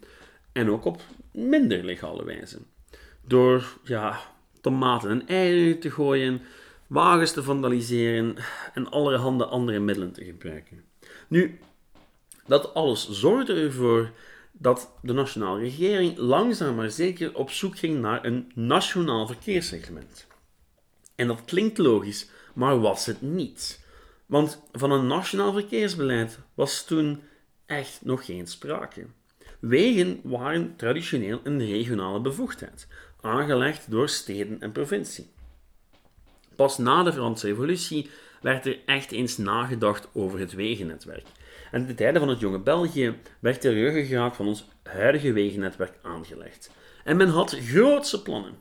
en 0.52 0.71
ook 0.71 0.85
op 0.85 1.02
minder 1.33 1.85
legale 1.85 2.25
wijze. 2.25 2.59
Door 3.26 3.78
ja, 3.85 4.21
tomaten 4.61 5.11
en 5.11 5.26
eieren 5.26 5.80
te 5.80 5.90
gooien, 5.90 6.42
wagens 6.87 7.33
te 7.33 7.42
vandaliseren 7.42 8.37
en 8.75 8.90
allerhande 8.90 9.45
andere 9.45 9.78
middelen 9.78 10.12
te 10.12 10.25
gebruiken. 10.25 10.85
Nu, 11.28 11.59
dat 12.47 12.75
alles 12.75 13.11
zorgde 13.11 13.54
ervoor 13.54 14.11
dat 14.52 14.92
de 15.02 15.12
nationale 15.12 15.61
regering 15.61 16.16
langzaam 16.19 16.75
maar 16.75 16.90
zeker 16.90 17.35
op 17.35 17.50
zoek 17.50 17.78
ging 17.78 18.00
naar 18.00 18.25
een 18.25 18.52
nationaal 18.54 19.26
verkeersreglement. 19.26 20.26
En 21.14 21.26
dat 21.26 21.45
klinkt 21.45 21.78
logisch, 21.78 22.28
maar 22.54 22.80
was 22.80 23.07
het 23.07 23.23
niet. 23.23 23.85
Want 24.26 24.62
van 24.73 24.90
een 24.90 25.07
nationaal 25.07 25.52
verkeersbeleid 25.52 26.38
was 26.54 26.85
toen 26.85 27.23
echt 27.66 28.00
nog 28.04 28.25
geen 28.25 28.47
sprake. 28.47 29.07
Wegen 29.60 30.20
waren 30.22 30.76
traditioneel 30.76 31.40
een 31.42 31.58
regionale 31.58 32.20
bevoegdheid, 32.20 32.86
aangelegd 33.20 33.90
door 33.90 34.08
steden 34.08 34.60
en 34.60 34.72
provincie. 34.72 35.30
Pas 36.56 36.78
na 36.78 37.02
de 37.02 37.12
Franse 37.12 37.46
Revolutie 37.46 38.10
werd 38.42 38.66
er 38.66 38.78
echt 38.86 39.12
eens 39.12 39.36
nagedacht 39.36 40.08
over 40.12 40.38
het 40.38 40.52
wegennetwerk. 40.52 41.26
En 41.70 41.86
de 41.86 41.94
tijden 41.94 42.20
van 42.20 42.28
het 42.30 42.40
jonge 42.40 42.58
België 42.58 43.14
werd 43.40 43.62
de 43.62 43.72
ruggengraat 43.72 44.36
van 44.36 44.46
ons 44.46 44.68
huidige 44.82 45.32
wegennetwerk 45.32 45.98
aangelegd. 46.02 46.70
En 47.04 47.16
men 47.16 47.28
had 47.28 47.56
grootse 47.60 48.22
plannen. 48.22 48.58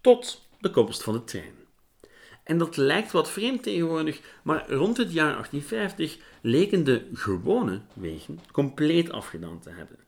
Tot 0.00 0.48
de 0.60 0.70
komst 0.70 1.02
van 1.02 1.12
de 1.12 1.24
trein. 1.24 1.54
En 2.44 2.58
dat 2.58 2.76
lijkt 2.76 3.12
wat 3.12 3.30
vreemd 3.30 3.62
tegenwoordig, 3.62 4.20
maar 4.42 4.70
rond 4.70 4.96
het 4.96 5.12
jaar 5.12 5.32
1850 5.32 6.18
leken 6.40 6.84
de 6.84 7.08
gewone 7.12 7.80
wegen 7.94 8.40
compleet 8.52 9.12
afgedaan 9.12 9.60
te 9.60 9.70
hebben. 9.70 9.98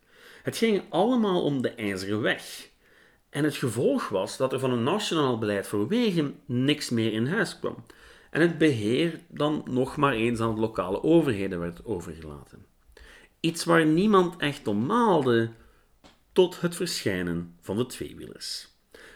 Het 0.45 0.57
ging 0.57 0.83
allemaal 0.89 1.43
om 1.43 1.63
de 1.63 1.71
ijzeren 1.71 2.21
weg. 2.21 2.69
En 3.31 3.45
het 3.45 3.57
gevolg 3.57 4.09
was 4.09 4.37
dat 4.37 4.53
er 4.53 4.59
van 4.59 4.71
een 4.71 4.83
nationaal 4.83 5.39
beleid 5.39 5.67
voor 5.67 5.89
wegen 5.89 6.41
niks 6.47 6.91
meer 6.91 7.13
in 7.13 7.27
huis 7.27 7.59
kwam. 7.59 7.85
En 8.31 8.41
het 8.41 8.59
beheer 8.59 9.21
dan 9.29 9.63
nog 9.71 9.97
maar 9.97 10.13
eens 10.13 10.41
aan 10.41 10.55
de 10.55 10.61
lokale 10.61 11.03
overheden 11.03 11.61
werd 11.61 11.85
overgelaten. 11.85 12.67
Iets 13.41 13.65
waar 13.65 13.87
niemand 13.87 14.37
echt 14.37 14.67
om 14.67 14.87
maalde, 14.87 15.51
tot 16.33 16.61
het 16.61 16.77
verschijnen 16.77 17.57
van 17.61 17.77
de 17.77 17.87
tweewielers. 17.87 18.69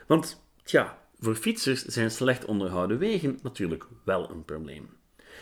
Want, 0.06 0.44
tja, 0.62 0.98
voor 1.18 1.34
fietsers 1.34 1.84
zijn 1.84 2.10
slecht 2.10 2.44
onderhouden 2.44 2.98
wegen 2.98 3.38
natuurlijk 3.42 3.86
wel 4.04 4.30
een 4.30 4.44
probleem. 4.44 4.97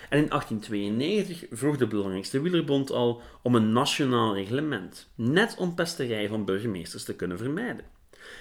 En 0.09 0.19
in 0.19 0.29
1892 0.29 1.59
vroeg 1.59 1.77
de 1.77 1.87
belangrijkste 1.87 2.41
wielerbond 2.41 2.91
al 2.91 3.23
om 3.43 3.55
een 3.55 3.73
nationaal 3.73 4.35
reglement, 4.35 5.11
net 5.15 5.55
om 5.59 5.75
pesterij 5.75 6.29
van 6.29 6.45
burgemeesters 6.45 7.05
te 7.05 7.15
kunnen 7.15 7.39
vermijden. 7.39 7.85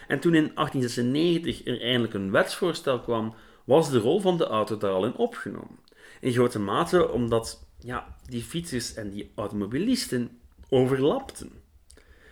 En 0.07 0.19
toen 0.19 0.35
in 0.35 0.51
1896 0.55 1.65
er 1.65 1.81
eindelijk 1.81 2.13
een 2.13 2.31
wetsvoorstel 2.31 2.99
kwam, 2.99 3.33
was 3.63 3.89
de 3.89 3.99
rol 3.99 4.19
van 4.19 4.37
de 4.37 4.45
auto 4.45 4.77
daar 4.77 4.91
al 4.91 5.05
in 5.05 5.15
opgenomen. 5.15 5.79
In 6.21 6.31
grote 6.31 6.59
mate 6.59 7.09
omdat 7.09 7.67
ja, 7.79 8.15
die 8.29 8.43
fietsers 8.43 8.93
en 8.93 9.09
die 9.09 9.31
automobilisten 9.35 10.39
overlapten. 10.69 11.51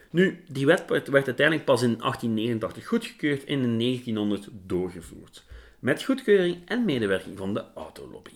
Nu, 0.09 0.43
die 0.47 0.65
wet 0.65 0.89
werd 0.89 1.25
uiteindelijk 1.25 1.65
pas 1.65 1.81
in 1.81 1.97
1889 1.97 2.87
goedgekeurd 2.87 3.43
en 3.43 3.61
in 3.61 3.79
1900 3.79 4.49
doorgevoerd, 4.51 5.43
met 5.79 6.03
goedkeuring 6.03 6.57
en 6.65 6.85
medewerking 6.85 7.37
van 7.37 7.53
de 7.53 7.63
autolobby. 7.75 8.31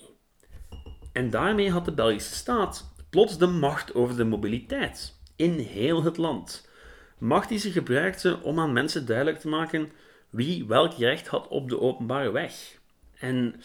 En 1.18 1.30
daarmee 1.30 1.72
had 1.72 1.86
de 1.86 1.92
Belgische 1.92 2.36
staat 2.36 2.94
plots 3.10 3.38
de 3.38 3.48
macht 3.48 3.94
over 3.94 4.16
de 4.16 4.24
mobiliteit 4.24 5.20
in 5.36 5.60
heel 5.60 6.04
het 6.04 6.18
land. 6.18 6.70
Macht 7.18 7.50
die 7.50 7.60
ze 7.60 7.72
gebruikte 7.72 8.40
om 8.42 8.60
aan 8.60 8.74
mensen 8.74 9.06
duidelijk 9.06 9.40
te 9.40 9.48
maken 9.48 9.92
wie 10.30 10.66
welk 10.66 10.94
recht 10.94 11.28
had 11.28 11.48
op 11.48 11.70
de 11.70 11.80
openbare 11.80 12.32
weg. 12.32 12.80
En 13.20 13.62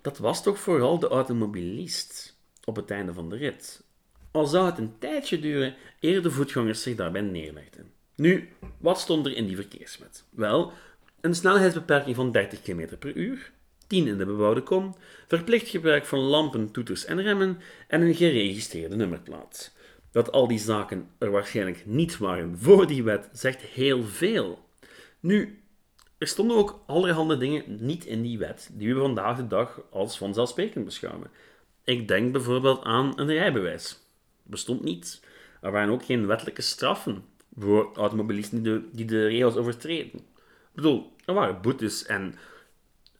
dat 0.00 0.18
was 0.18 0.42
toch 0.42 0.58
vooral 0.58 0.98
de 0.98 1.08
automobilist 1.08 2.38
op 2.64 2.76
het 2.76 2.90
einde 2.90 3.12
van 3.12 3.28
de 3.28 3.36
rit. 3.36 3.84
Al 4.30 4.46
zou 4.46 4.66
het 4.66 4.78
een 4.78 4.98
tijdje 4.98 5.40
duren 5.40 5.74
eer 6.00 6.22
de 6.22 6.30
voetgangers 6.30 6.82
zich 6.82 6.96
daarbij 6.96 7.20
neerlegden. 7.20 7.92
Nu, 8.14 8.48
wat 8.78 9.00
stond 9.00 9.26
er 9.26 9.36
in 9.36 9.46
die 9.46 9.56
verkeerswet? 9.56 10.24
Wel, 10.30 10.72
een 11.20 11.34
snelheidsbeperking 11.34 12.16
van 12.16 12.32
30 12.32 12.62
km 12.62 12.96
per 12.98 13.16
uur, 13.16 13.52
10 13.88 14.06
in 14.06 14.18
de 14.18 14.26
bebouwde 14.26 14.62
kom, 14.62 14.96
verplicht 15.26 15.68
gebruik 15.68 16.06
van 16.06 16.18
lampen, 16.18 16.70
toeters 16.70 17.04
en 17.04 17.22
remmen 17.22 17.58
en 17.88 18.00
een 18.00 18.14
geregistreerde 18.14 18.96
nummerplaat. 18.96 19.72
Dat 20.10 20.32
al 20.32 20.48
die 20.48 20.58
zaken 20.58 21.08
er 21.18 21.30
waarschijnlijk 21.30 21.82
niet 21.86 22.18
waren 22.18 22.58
voor 22.58 22.86
die 22.86 23.02
wet, 23.02 23.28
zegt 23.32 23.60
heel 23.60 24.02
veel. 24.02 24.66
Nu, 25.20 25.62
er 26.18 26.26
stonden 26.26 26.56
ook 26.56 26.82
allerhande 26.86 27.36
dingen 27.36 27.64
niet 27.66 28.04
in 28.04 28.22
die 28.22 28.38
wet 28.38 28.70
die 28.72 28.94
we 28.94 29.00
vandaag 29.00 29.36
de 29.36 29.46
dag 29.46 29.80
als 29.90 30.18
vanzelfsprekend 30.18 30.84
beschouwen. 30.84 31.30
Ik 31.84 32.08
denk 32.08 32.32
bijvoorbeeld 32.32 32.84
aan 32.84 33.12
een 33.16 33.32
rijbewijs. 33.32 33.98
Bestond 34.42 34.84
niet. 34.84 35.20
Er 35.60 35.70
waren 35.70 35.92
ook 35.92 36.04
geen 36.04 36.26
wettelijke 36.26 36.62
straffen 36.62 37.24
voor 37.58 37.90
automobilisten 37.94 38.62
die 38.62 38.72
de, 38.72 38.88
die 38.92 39.04
de 39.04 39.26
regels 39.26 39.56
overtreden. 39.56 40.18
Ik 40.18 40.74
bedoel, 40.74 41.12
er 41.24 41.34
waren 41.34 41.60
boetes 41.60 42.06
en 42.06 42.34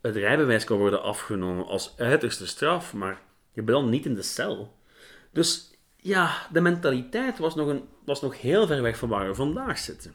het 0.00 0.16
rijbewijs 0.16 0.64
kon 0.64 0.78
worden 0.78 1.02
afgenomen 1.02 1.66
als 1.66 1.94
uiterste 1.96 2.46
straf, 2.46 2.94
maar 2.94 3.20
je 3.52 3.64
dan 3.64 3.88
niet 3.88 4.04
in 4.04 4.14
de 4.14 4.22
cel. 4.22 4.76
Dus 5.32 5.70
ja, 5.96 6.46
de 6.52 6.60
mentaliteit 6.60 7.38
was 7.38 7.54
nog, 7.54 7.68
een, 7.68 7.82
was 8.04 8.20
nog 8.20 8.40
heel 8.40 8.66
ver 8.66 8.82
weg 8.82 8.98
van 8.98 9.08
waar 9.08 9.28
we 9.28 9.34
vandaag 9.34 9.78
zitten. 9.78 10.12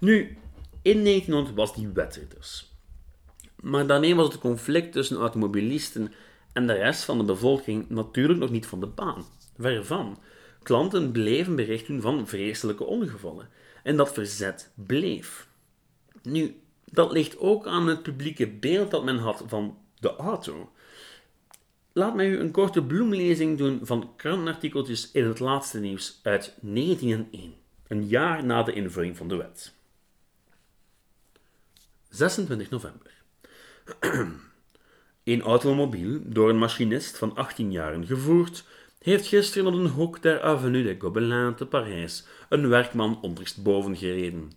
Nu, 0.00 0.38
in 0.82 1.04
1900 1.04 1.56
was 1.56 1.74
die 1.74 1.88
wet 1.88 2.16
er 2.16 2.28
dus. 2.38 2.72
Maar 3.60 3.86
daarmee 3.86 4.14
was 4.14 4.28
het 4.32 4.38
conflict 4.38 4.92
tussen 4.92 5.16
automobilisten 5.16 6.12
en 6.52 6.66
de 6.66 6.72
rest 6.72 7.04
van 7.04 7.18
de 7.18 7.24
bevolking 7.24 7.88
natuurlijk 7.88 8.38
nog 8.38 8.50
niet 8.50 8.66
van 8.66 8.80
de 8.80 8.86
baan. 8.86 9.24
Ver 9.58 9.84
van. 9.84 10.18
Klanten 10.62 11.12
bleven 11.12 11.56
berichten 11.56 12.00
van 12.00 12.28
vreselijke 12.28 12.84
ongevallen. 12.84 13.48
En 13.82 13.96
dat 13.96 14.12
verzet 14.12 14.72
bleef. 14.74 15.48
Nu, 16.22 16.60
dat 16.90 17.12
ligt 17.12 17.38
ook 17.38 17.66
aan 17.66 17.86
het 17.86 18.02
publieke 18.02 18.46
beeld 18.46 18.90
dat 18.90 19.04
men 19.04 19.18
had 19.18 19.44
van 19.46 19.78
de 20.00 20.16
auto. 20.16 20.72
Laat 21.92 22.14
mij 22.14 22.28
u 22.28 22.38
een 22.38 22.50
korte 22.50 22.82
bloemlezing 22.82 23.58
doen 23.58 23.80
van 23.82 24.12
krantenartikeltjes 24.16 25.10
in 25.12 25.26
het 25.26 25.40
laatste 25.40 25.80
nieuws 25.80 26.20
uit 26.22 26.54
1901, 26.60 27.54
een 27.88 28.06
jaar 28.06 28.44
na 28.44 28.62
de 28.62 28.72
invoering 28.72 29.16
van 29.16 29.28
de 29.28 29.36
wet. 29.36 29.72
26 32.08 32.70
november. 32.70 33.12
Een 35.24 35.42
automobiel, 35.42 36.20
door 36.24 36.48
een 36.48 36.58
machinist 36.58 37.18
van 37.18 37.36
18 37.36 37.72
jaar 37.72 38.04
gevoerd, 38.04 38.64
heeft 38.98 39.26
gisteren 39.26 39.66
op 39.66 39.74
een 39.74 39.86
hoek 39.86 40.22
der 40.22 40.42
Avenue 40.42 40.82
des 40.82 40.96
Gobelins 40.98 41.56
te 41.56 41.66
Parijs 41.66 42.26
een 42.48 42.68
werkman 42.68 43.22
onderstboven 43.22 43.96
gereden. 43.96 44.50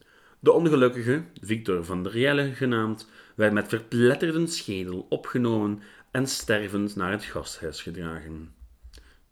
De 0.44 0.52
ongelukkige, 0.52 1.24
Victor 1.42 1.86
van 1.86 2.04
der 2.04 2.18
Jelle 2.18 2.54
genaamd, 2.54 3.10
werd 3.36 3.54
met 3.54 3.68
verpletterde 3.68 4.48
schedel 4.48 5.06
opgenomen 5.10 5.82
en 6.12 6.28
stervend 6.28 6.96
naar 6.96 7.12
het 7.12 7.24
gasthuis 7.24 7.82
gedragen. 7.82 8.54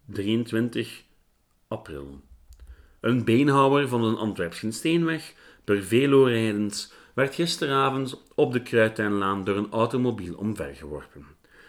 23 0.06 1.04
april. 1.68 2.22
Een 3.00 3.24
beenhouwer 3.24 3.88
van 3.88 4.04
een 4.04 4.16
Antwerpschen 4.16 4.74
steenweg, 4.74 5.34
per 5.64 5.84
velo 5.84 6.24
rijdend, 6.24 6.94
werd 7.14 7.36
gisteravond 7.36 8.24
op 8.36 8.54
de 8.54 8.62
Kruituinlaan 8.62 9.44
door 9.44 9.58
een 9.58 9.72
automobiel 9.72 10.36
omvergeworpen. 10.36 11.26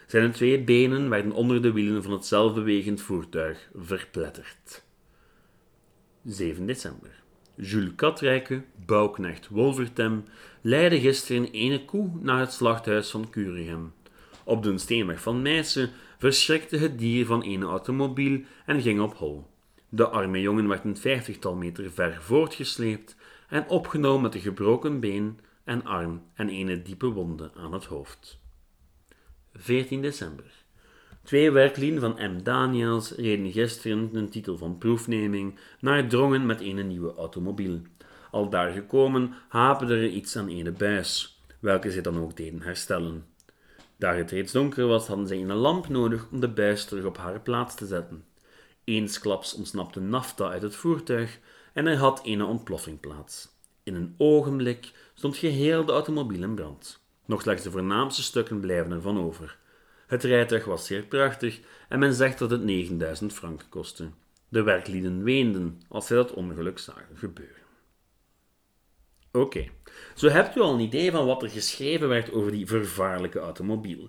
Zijn 0.06 0.32
twee 0.32 0.64
benen 0.64 1.09
werden 1.09 1.32
onder 1.32 1.62
de 1.62 1.73
wielen 1.73 2.02
van 2.02 2.12
het 2.12 2.26
zelfbewegend 2.26 3.00
voertuig 3.00 3.70
verpletterd. 3.75 4.85
7 6.25 6.66
december. 6.66 7.20
Jules 7.62 7.95
Katrijke, 7.95 8.62
bouwknecht 8.87 9.49
Wolvertem, 9.49 10.25
leidde 10.61 11.00
gisteren 11.00 11.50
ene 11.50 11.85
koe 11.85 12.11
naar 12.21 12.40
het 12.40 12.52
slachthuis 12.52 13.11
van 13.11 13.31
Curigem. 13.31 13.93
Op 14.45 14.62
de 14.62 14.79
steenweg 14.79 15.23
van 15.23 15.43
Meissen 15.43 15.90
verschrikte 16.19 16.76
het 16.76 16.99
dier 16.99 17.26
van 17.26 17.45
een 17.45 17.62
automobiel 17.62 18.40
en 18.67 18.81
ging 18.81 19.00
op 19.00 19.14
hol. 19.14 19.47
De 19.88 20.09
arme 20.09 20.40
jongen 20.40 20.69
werd 20.69 20.85
een 20.85 20.97
vijftigtal 20.97 21.55
meter 21.55 21.90
ver 21.93 22.23
voortgesleept 22.23 23.17
en 23.49 23.69
opgenomen 23.69 24.23
met 24.23 24.35
een 24.35 24.40
gebroken 24.40 25.00
been 25.00 25.40
en 25.64 25.85
arm 25.85 26.23
en 26.35 26.49
ene 26.49 26.83
diepe 26.83 27.07
wonde 27.07 27.50
aan 27.57 27.73
het 27.73 27.85
hoofd. 27.85 28.38
14 29.55 30.02
december. 30.02 30.60
Twee 31.22 31.50
werklieden 31.50 32.00
van 32.00 32.32
M. 32.32 32.42
Daniels 32.42 33.10
reden 33.10 33.52
gisteren 33.52 34.10
een 34.12 34.28
titel 34.28 34.58
van 34.58 34.78
proefneming 34.78 35.58
naar 35.80 36.06
Drongen 36.06 36.46
met 36.46 36.60
een 36.60 36.86
nieuwe 36.86 37.14
automobiel. 37.14 37.80
Al 38.30 38.50
daar 38.50 38.72
gekomen, 38.72 39.34
haperde 39.48 39.94
er 39.94 40.08
iets 40.08 40.36
aan 40.36 40.48
ene 40.48 40.72
buis, 40.72 41.40
welke 41.58 41.90
zij 41.90 42.02
dan 42.02 42.18
ook 42.18 42.36
deden 42.36 42.62
herstellen. 42.62 43.24
Daar 43.96 44.16
het 44.16 44.30
reeds 44.30 44.52
donker 44.52 44.86
was, 44.86 45.06
hadden 45.06 45.26
zij 45.26 45.40
een 45.40 45.52
lamp 45.52 45.88
nodig 45.88 46.26
om 46.32 46.40
de 46.40 46.48
buis 46.48 46.84
terug 46.84 47.04
op 47.04 47.16
haar 47.16 47.40
plaats 47.40 47.74
te 47.74 47.86
zetten. 47.86 48.24
Eensklaps 48.84 49.54
ontsnapte 49.54 50.00
nafta 50.00 50.48
uit 50.48 50.62
het 50.62 50.76
voertuig 50.76 51.38
en 51.72 51.86
er 51.86 51.96
had 51.96 52.20
een 52.24 52.42
ontploffing 52.42 53.00
plaats. 53.00 53.48
In 53.82 53.94
een 53.94 54.14
ogenblik 54.18 54.92
stond 55.14 55.36
geheel 55.36 55.84
de 55.84 55.92
automobiel 55.92 56.42
in 56.42 56.54
brand. 56.54 57.00
Nog 57.26 57.42
slechts 57.42 57.62
de 57.62 57.70
voornaamste 57.70 58.22
stukken 58.22 58.60
blijven 58.60 58.92
ervan 58.92 59.18
over. 59.18 59.58
Het 60.11 60.23
rijtuig 60.23 60.64
was 60.64 60.87
zeer 60.87 61.02
prachtig 61.02 61.61
en 61.88 61.99
men 61.99 62.14
zegt 62.14 62.38
dat 62.38 62.50
het 62.50 62.62
9000 62.62 63.33
frank 63.33 63.67
kostte. 63.69 64.09
De 64.49 64.62
werklieden 64.62 65.23
weenden 65.23 65.81
als 65.88 66.07
zij 66.07 66.17
dat 66.17 66.33
ongeluk 66.33 66.79
zagen 66.79 67.17
gebeuren. 67.17 67.62
Oké, 69.33 69.69
zo 70.14 70.29
hebt 70.29 70.57
u 70.57 70.61
al 70.61 70.75
een 70.75 70.81
idee 70.81 71.11
van 71.11 71.26
wat 71.26 71.43
er 71.43 71.50
geschreven 71.50 72.09
werd 72.09 72.33
over 72.33 72.50
die 72.50 72.67
vervaarlijke 72.67 73.38
automobiel. 73.38 74.09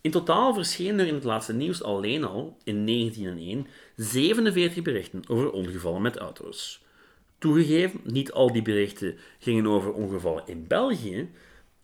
In 0.00 0.10
totaal 0.10 0.54
verschenen 0.54 1.00
er 1.00 1.06
in 1.06 1.14
het 1.14 1.24
laatste 1.24 1.54
nieuws 1.54 1.82
alleen 1.82 2.24
al, 2.24 2.56
in 2.64 2.86
1901, 2.86 3.66
47 3.96 4.82
berichten 4.82 5.22
over 5.28 5.50
ongevallen 5.50 6.02
met 6.02 6.16
auto's. 6.16 6.84
Toegegeven, 7.38 8.00
niet 8.04 8.32
al 8.32 8.52
die 8.52 8.62
berichten 8.62 9.16
gingen 9.38 9.66
over 9.66 9.92
ongevallen 9.92 10.46
in 10.46 10.66
België, 10.66 11.30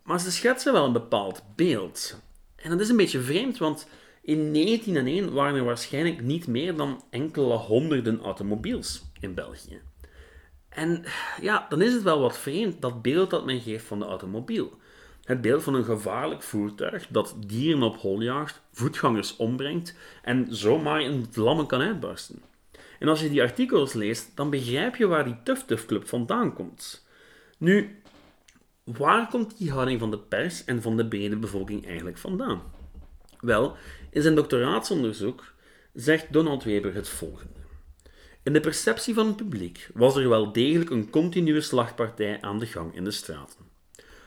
maar 0.02 0.20
ze 0.20 0.30
schetsen 0.30 0.72
wel 0.72 0.84
een 0.84 0.92
bepaald 0.92 1.42
beeld. 1.56 2.26
En 2.68 2.74
dat 2.74 2.82
is 2.82 2.88
een 2.88 2.96
beetje 2.96 3.20
vreemd, 3.20 3.58
want 3.58 3.88
in 4.22 4.52
1901 4.52 5.32
waren 5.32 5.58
er 5.58 5.64
waarschijnlijk 5.64 6.22
niet 6.22 6.46
meer 6.46 6.76
dan 6.76 7.02
enkele 7.10 7.54
honderden 7.54 8.20
automobiels 8.20 9.02
in 9.20 9.34
België. 9.34 9.80
En 10.68 11.04
ja, 11.40 11.66
dan 11.68 11.82
is 11.82 11.92
het 11.92 12.02
wel 12.02 12.20
wat 12.20 12.38
vreemd, 12.38 12.80
dat 12.80 13.02
beeld 13.02 13.30
dat 13.30 13.44
men 13.44 13.60
geeft 13.60 13.84
van 13.84 13.98
de 13.98 14.04
automobiel. 14.04 14.78
Het 15.24 15.40
beeld 15.40 15.62
van 15.62 15.74
een 15.74 15.84
gevaarlijk 15.84 16.42
voertuig 16.42 17.06
dat 17.08 17.34
dieren 17.46 17.82
op 17.82 17.96
hol 17.96 18.20
jaagt, 18.20 18.60
voetgangers 18.72 19.36
ombrengt 19.36 19.94
en 20.22 20.46
zomaar 20.50 21.02
in 21.02 21.26
vlammen 21.30 21.66
kan 21.66 21.80
uitbarsten. 21.80 22.42
En 22.98 23.08
als 23.08 23.20
je 23.20 23.30
die 23.30 23.42
artikels 23.42 23.92
leest, 23.92 24.30
dan 24.34 24.50
begrijp 24.50 24.96
je 24.96 25.06
waar 25.06 25.24
die 25.24 25.36
Tough 25.44 25.62
Tough 25.62 25.86
Club 25.86 26.08
vandaan 26.08 26.54
komt. 26.54 27.06
Nu, 27.58 28.00
waar 28.96 29.28
komt 29.28 29.58
die 29.58 29.70
houding 29.70 30.00
van 30.00 30.10
de 30.10 30.18
pers 30.18 30.64
en 30.64 30.82
van 30.82 30.96
de 30.96 31.08
brede 31.08 31.36
bevolking 31.36 31.86
eigenlijk 31.86 32.18
vandaan? 32.18 32.62
Wel, 33.40 33.76
in 34.10 34.22
zijn 34.22 34.34
doctoraatsonderzoek 34.34 35.44
zegt 35.94 36.32
Donald 36.32 36.64
Weber 36.64 36.94
het 36.94 37.08
volgende. 37.08 37.58
In 38.42 38.52
de 38.52 38.60
perceptie 38.60 39.14
van 39.14 39.26
het 39.26 39.36
publiek 39.36 39.88
was 39.94 40.16
er 40.16 40.28
wel 40.28 40.52
degelijk 40.52 40.90
een 40.90 41.10
continue 41.10 41.60
slagpartij 41.60 42.38
aan 42.40 42.58
de 42.58 42.66
gang 42.66 42.94
in 42.94 43.04
de 43.04 43.10
straten. 43.10 43.66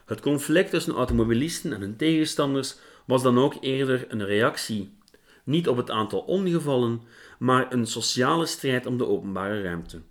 Het 0.05 0.21
conflict 0.21 0.69
tussen 0.69 0.93
automobilisten 0.93 1.73
en 1.73 1.81
hun 1.81 1.95
tegenstanders 1.95 2.77
was 3.05 3.23
dan 3.23 3.37
ook 3.37 3.55
eerder 3.59 4.05
een 4.09 4.25
reactie, 4.25 4.97
niet 5.43 5.67
op 5.67 5.77
het 5.77 5.89
aantal 5.89 6.19
ongevallen, 6.19 7.01
maar 7.39 7.73
een 7.73 7.87
sociale 7.87 8.45
strijd 8.45 8.85
om 8.85 8.97
de 8.97 9.07
openbare 9.07 9.61
ruimte. 9.61 10.01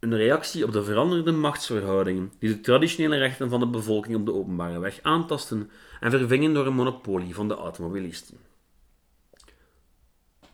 Een 0.00 0.16
reactie 0.16 0.64
op 0.64 0.72
de 0.72 0.84
veranderde 0.84 1.32
machtsverhoudingen 1.32 2.32
die 2.38 2.48
de 2.48 2.60
traditionele 2.60 3.16
rechten 3.16 3.48
van 3.48 3.60
de 3.60 3.66
bevolking 3.66 4.16
op 4.16 4.26
de 4.26 4.32
openbare 4.32 4.78
weg 4.78 4.98
aantasten 5.02 5.70
en 6.00 6.10
vervingen 6.10 6.54
door 6.54 6.66
een 6.66 6.74
monopolie 6.74 7.34
van 7.34 7.48
de 7.48 7.54
automobilisten. 7.54 8.36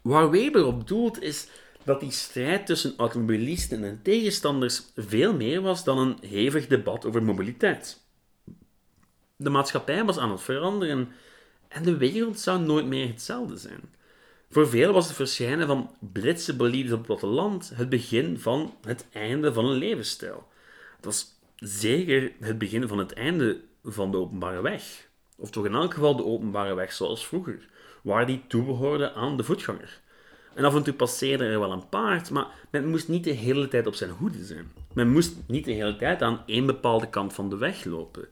Waar 0.02 0.30
Weber 0.30 0.64
op 0.64 0.88
doelt 0.88 1.22
is 1.22 1.48
dat 1.84 2.00
die 2.00 2.10
strijd 2.10 2.66
tussen 2.66 2.94
automobilisten 2.96 3.84
en 3.84 4.00
tegenstanders 4.02 4.82
veel 4.96 5.34
meer 5.34 5.60
was 5.60 5.84
dan 5.84 5.98
een 5.98 6.16
hevig 6.20 6.66
debat 6.66 7.04
over 7.04 7.22
mobiliteit. 7.22 8.04
De 9.36 9.50
maatschappij 9.50 10.04
was 10.04 10.18
aan 10.18 10.30
het 10.30 10.42
veranderen 10.42 11.08
en 11.68 11.82
de 11.82 11.96
wereld 11.96 12.40
zou 12.40 12.60
nooit 12.60 12.86
meer 12.86 13.08
hetzelfde 13.08 13.56
zijn. 13.56 13.80
Voor 14.50 14.68
velen 14.68 14.92
was 14.92 15.06
het 15.06 15.16
verschijnen 15.16 15.66
van 15.66 15.90
Britse 16.12 16.56
bolides 16.56 16.92
op 16.92 16.98
het 16.98 17.06
platteland 17.06 17.72
het 17.74 17.88
begin 17.88 18.38
van 18.38 18.74
het 18.84 19.06
einde 19.12 19.52
van 19.52 19.64
een 19.64 19.76
levensstijl. 19.76 20.48
Het 20.96 21.04
was 21.04 21.26
zeker 21.56 22.32
het 22.40 22.58
begin 22.58 22.88
van 22.88 22.98
het 22.98 23.12
einde 23.12 23.60
van 23.84 24.10
de 24.10 24.16
openbare 24.16 24.62
weg. 24.62 25.08
Of 25.36 25.50
toch 25.50 25.64
in 25.64 25.74
elk 25.74 25.94
geval 25.94 26.16
de 26.16 26.24
openbare 26.24 26.74
weg 26.74 26.92
zoals 26.92 27.26
vroeger, 27.26 27.68
waar 28.02 28.26
die 28.26 28.42
toebehoorde 28.46 29.12
aan 29.12 29.36
de 29.36 29.44
voetganger. 29.44 30.00
En 30.54 30.64
af 30.64 30.74
en 30.74 30.82
toe 30.82 30.94
passeerde 30.94 31.44
er 31.44 31.60
wel 31.60 31.72
een 31.72 31.88
paard, 31.88 32.30
maar 32.30 32.46
men 32.70 32.88
moest 32.88 33.08
niet 33.08 33.24
de 33.24 33.30
hele 33.30 33.68
tijd 33.68 33.86
op 33.86 33.94
zijn 33.94 34.10
hoede 34.10 34.44
zijn. 34.44 34.72
Men 34.92 35.10
moest 35.10 35.36
niet 35.46 35.64
de 35.64 35.72
hele 35.72 35.96
tijd 35.96 36.22
aan 36.22 36.42
één 36.46 36.66
bepaalde 36.66 37.08
kant 37.08 37.32
van 37.32 37.50
de 37.50 37.56
weg 37.56 37.84
lopen. 37.84 38.28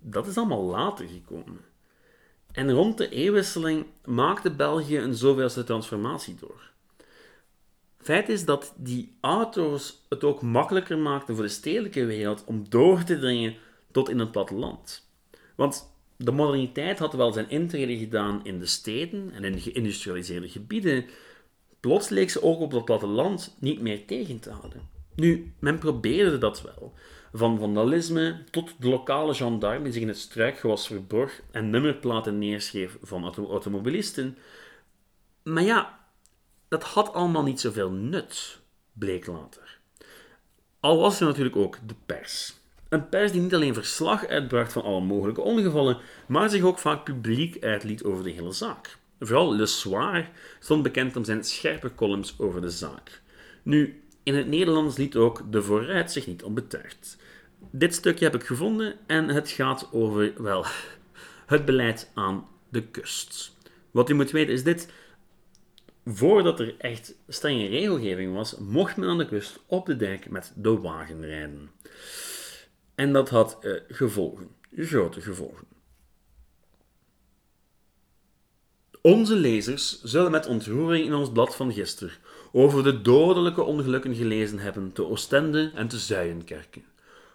Dat 0.00 0.26
is 0.26 0.36
allemaal 0.36 0.62
later 0.62 1.06
gekomen. 1.08 1.60
En 2.54 2.72
rond 2.72 2.98
de 2.98 3.08
eeuwwisseling 3.08 3.86
maakte 4.04 4.50
België 4.50 4.98
een 4.98 5.14
zoveelste 5.14 5.64
transformatie 5.64 6.34
door. 6.40 6.70
Feit 7.98 8.28
is 8.28 8.44
dat 8.44 8.74
die 8.76 9.16
auto's 9.20 10.04
het 10.08 10.24
ook 10.24 10.42
makkelijker 10.42 10.98
maakten 10.98 11.34
voor 11.34 11.44
de 11.44 11.50
stedelijke 11.50 12.04
wereld 12.04 12.44
om 12.46 12.68
door 12.68 13.02
te 13.02 13.18
dringen 13.18 13.54
tot 13.90 14.08
in 14.08 14.18
het 14.18 14.32
platteland. 14.32 15.08
Want 15.54 15.94
de 16.16 16.32
moderniteit 16.32 16.98
had 16.98 17.12
wel 17.12 17.32
zijn 17.32 17.50
intrede 17.50 17.98
gedaan 17.98 18.40
in 18.44 18.58
de 18.58 18.66
steden 18.66 19.30
en 19.32 19.44
in 19.44 19.60
geïndustrialiseerde 19.60 20.48
gebieden, 20.48 21.06
Plots 21.84 22.08
leek 22.08 22.30
ze 22.30 22.42
ook 22.42 22.60
op 22.60 22.70
dat 22.70 22.84
platteland 22.84 23.56
niet 23.58 23.80
meer 23.80 24.06
tegen 24.06 24.40
te 24.40 24.50
houden. 24.50 24.88
Nu, 25.14 25.52
men 25.58 25.78
probeerde 25.78 26.38
dat 26.38 26.62
wel. 26.62 26.92
Van 27.36 27.58
vandalisme 27.58 28.44
tot 28.50 28.74
de 28.78 28.88
lokale 28.88 29.34
gendarme 29.34 29.82
die 29.82 29.92
zich 29.92 30.02
in 30.02 30.08
het 30.08 30.18
struikgewas 30.18 30.86
verborg 30.86 31.40
en 31.50 31.70
nummerplaten 31.70 32.38
neerschreef 32.38 32.98
van 33.02 33.34
automobilisten. 33.36 34.38
Maar 35.42 35.62
ja, 35.62 35.98
dat 36.68 36.82
had 36.82 37.12
allemaal 37.12 37.42
niet 37.42 37.60
zoveel 37.60 37.90
nut, 37.90 38.60
bleek 38.92 39.26
later. 39.26 39.78
Al 40.80 41.00
was 41.00 41.20
er 41.20 41.26
natuurlijk 41.26 41.56
ook 41.56 41.78
de 41.86 41.94
pers. 42.06 42.54
Een 42.88 43.08
pers 43.08 43.32
die 43.32 43.40
niet 43.40 43.54
alleen 43.54 43.74
verslag 43.74 44.26
uitbracht 44.26 44.72
van 44.72 44.82
alle 44.82 45.00
mogelijke 45.00 45.40
ongevallen, 45.40 45.98
maar 46.26 46.50
zich 46.50 46.62
ook 46.62 46.78
vaak 46.78 47.04
publiek 47.04 47.64
uitliet 47.64 48.04
over 48.04 48.24
de 48.24 48.30
hele 48.30 48.52
zaak. 48.52 48.98
Vooral 49.20 49.54
Le 49.54 49.66
Soir 49.66 50.30
stond 50.60 50.82
bekend 50.82 51.16
om 51.16 51.24
zijn 51.24 51.44
scherpe 51.44 51.94
columns 51.94 52.34
over 52.38 52.60
de 52.60 52.70
zaak. 52.70 53.22
Nu, 53.62 54.03
in 54.24 54.34
het 54.34 54.46
Nederlands 54.46 54.96
liet 54.96 55.16
ook 55.16 55.52
De 55.52 55.62
Vooruit 55.62 56.12
zich 56.12 56.26
niet 56.26 56.42
onbetuigd. 56.42 57.16
Dit 57.70 57.94
stukje 57.94 58.24
heb 58.24 58.34
ik 58.34 58.44
gevonden 58.44 58.94
en 59.06 59.28
het 59.28 59.50
gaat 59.50 59.88
over, 59.92 60.42
wel, 60.42 60.64
het 61.46 61.64
beleid 61.64 62.10
aan 62.14 62.48
de 62.68 62.82
kust. 62.82 63.56
Wat 63.90 64.10
u 64.10 64.14
moet 64.14 64.30
weten 64.30 64.54
is 64.54 64.62
dit. 64.62 64.92
Voordat 66.04 66.60
er 66.60 66.74
echt 66.78 67.14
strenge 67.28 67.68
regelgeving 67.68 68.34
was, 68.34 68.58
mocht 68.58 68.96
men 68.96 69.08
aan 69.08 69.18
de 69.18 69.26
kust 69.26 69.60
op 69.66 69.86
de 69.86 69.96
dijk 69.96 70.30
met 70.30 70.52
de 70.56 70.78
wagen 70.80 71.26
rijden. 71.26 71.70
En 72.94 73.12
dat 73.12 73.28
had 73.28 73.58
uh, 73.62 73.80
gevolgen, 73.88 74.48
grote 74.76 75.20
gevolgen. 75.20 75.66
Onze 79.00 79.34
lezers 79.34 80.02
zullen 80.02 80.30
met 80.30 80.46
ontroering 80.46 81.06
in 81.06 81.14
ons 81.14 81.32
blad 81.32 81.56
van 81.56 81.72
gisteren 81.72 82.12
over 82.56 82.82
de 82.82 83.02
dodelijke 83.02 83.62
ongelukken 83.62 84.14
gelezen 84.14 84.58
hebben 84.58 84.92
te 84.92 85.04
Oostende 85.04 85.70
en 85.74 85.88
te 85.88 85.98
Zuijenkerken. 85.98 86.84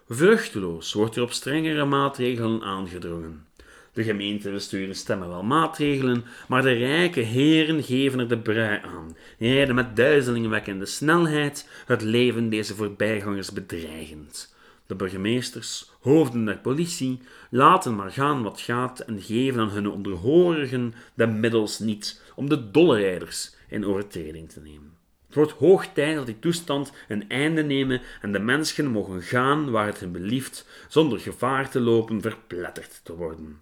Vruchteloos 0.08 0.92
wordt 0.92 1.16
er 1.16 1.22
op 1.22 1.32
strengere 1.32 1.84
maatregelen 1.84 2.62
aangedrongen. 2.62 3.46
De 3.92 4.02
gemeentebesturen 4.02 4.94
stemmen 4.94 5.28
wel 5.28 5.42
maatregelen, 5.42 6.24
maar 6.48 6.62
de 6.62 6.72
rijke 6.72 7.20
heren 7.20 7.82
geven 7.82 8.18
er 8.18 8.28
de 8.28 8.38
brui 8.38 8.80
aan, 8.82 9.16
rijden 9.38 9.74
met 9.74 9.96
duizelingwekkende 9.96 10.86
snelheid, 10.86 11.68
het 11.86 12.02
leven 12.02 12.50
deze 12.50 12.74
voorbijgangers 12.74 13.52
bedreigend. 13.52 14.54
De 14.86 14.94
burgemeesters, 14.94 15.90
hoofden 16.00 16.44
der 16.44 16.58
politie, 16.58 17.20
laten 17.50 17.96
maar 17.96 18.10
gaan 18.10 18.42
wat 18.42 18.60
gaat 18.60 19.00
en 19.00 19.20
geven 19.22 19.60
aan 19.60 19.70
hun 19.70 19.90
onderhorigen 19.90 20.94
de 21.14 21.26
middels 21.26 21.78
niet 21.78 22.22
om 22.34 22.48
de 22.48 22.70
dollerijers 22.70 23.54
in 23.68 23.86
overtreding 23.86 24.50
te 24.50 24.60
nemen. 24.60 24.99
Het 25.30 25.38
wordt 25.38 25.52
hoog 25.52 25.86
tijd 25.86 26.16
dat 26.16 26.26
die 26.26 26.38
toestand 26.38 26.92
een 27.08 27.28
einde 27.28 27.62
nemen 27.62 28.00
en 28.20 28.32
de 28.32 28.38
mensen 28.38 28.86
mogen 28.86 29.22
gaan 29.22 29.70
waar 29.70 29.86
het 29.86 30.00
hen 30.00 30.12
belieft, 30.12 30.66
zonder 30.88 31.18
gevaar 31.18 31.70
te 31.70 31.80
lopen 31.80 32.20
verpletterd 32.20 33.00
te 33.02 33.16
worden. 33.16 33.60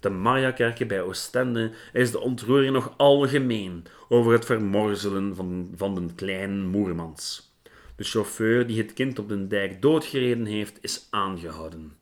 De 0.00 0.10
Mariakerke 0.10 0.86
bij 0.86 1.02
Oostende 1.02 1.70
is 1.92 2.10
de 2.10 2.20
ontroering 2.20 2.72
nog 2.72 2.94
algemeen 2.96 3.84
over 4.08 4.32
het 4.32 4.44
vermorzelen 4.44 5.36
van, 5.36 5.72
van 5.76 5.94
de 5.94 6.14
kleine 6.14 6.62
Moermans. 6.62 7.52
De 7.96 8.04
chauffeur 8.04 8.66
die 8.66 8.78
het 8.78 8.92
kind 8.92 9.18
op 9.18 9.28
de 9.28 9.46
dijk 9.46 9.82
doodgereden 9.82 10.46
heeft, 10.46 10.78
is 10.80 11.06
aangehouden. 11.10 11.92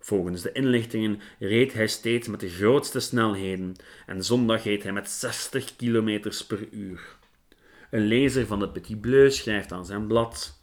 Volgens 0.00 0.42
de 0.42 0.52
inlichtingen 0.52 1.20
reed 1.38 1.72
hij 1.72 1.86
steeds 1.86 2.28
met 2.28 2.40
de 2.40 2.48
grootste 2.48 3.00
snelheden 3.00 3.76
en 4.06 4.24
zondag 4.24 4.64
reed 4.64 4.82
hij 4.82 4.92
met 4.92 5.10
60 5.10 5.76
km 5.76 6.30
per 6.48 6.68
uur. 6.70 7.15
Een 7.90 8.06
lezer 8.06 8.46
van 8.46 8.58
de 8.58 8.68
Petit 8.68 9.00
Bleu 9.00 9.30
schrijft 9.30 9.72
aan 9.72 9.86
zijn 9.86 10.06
blad: 10.06 10.60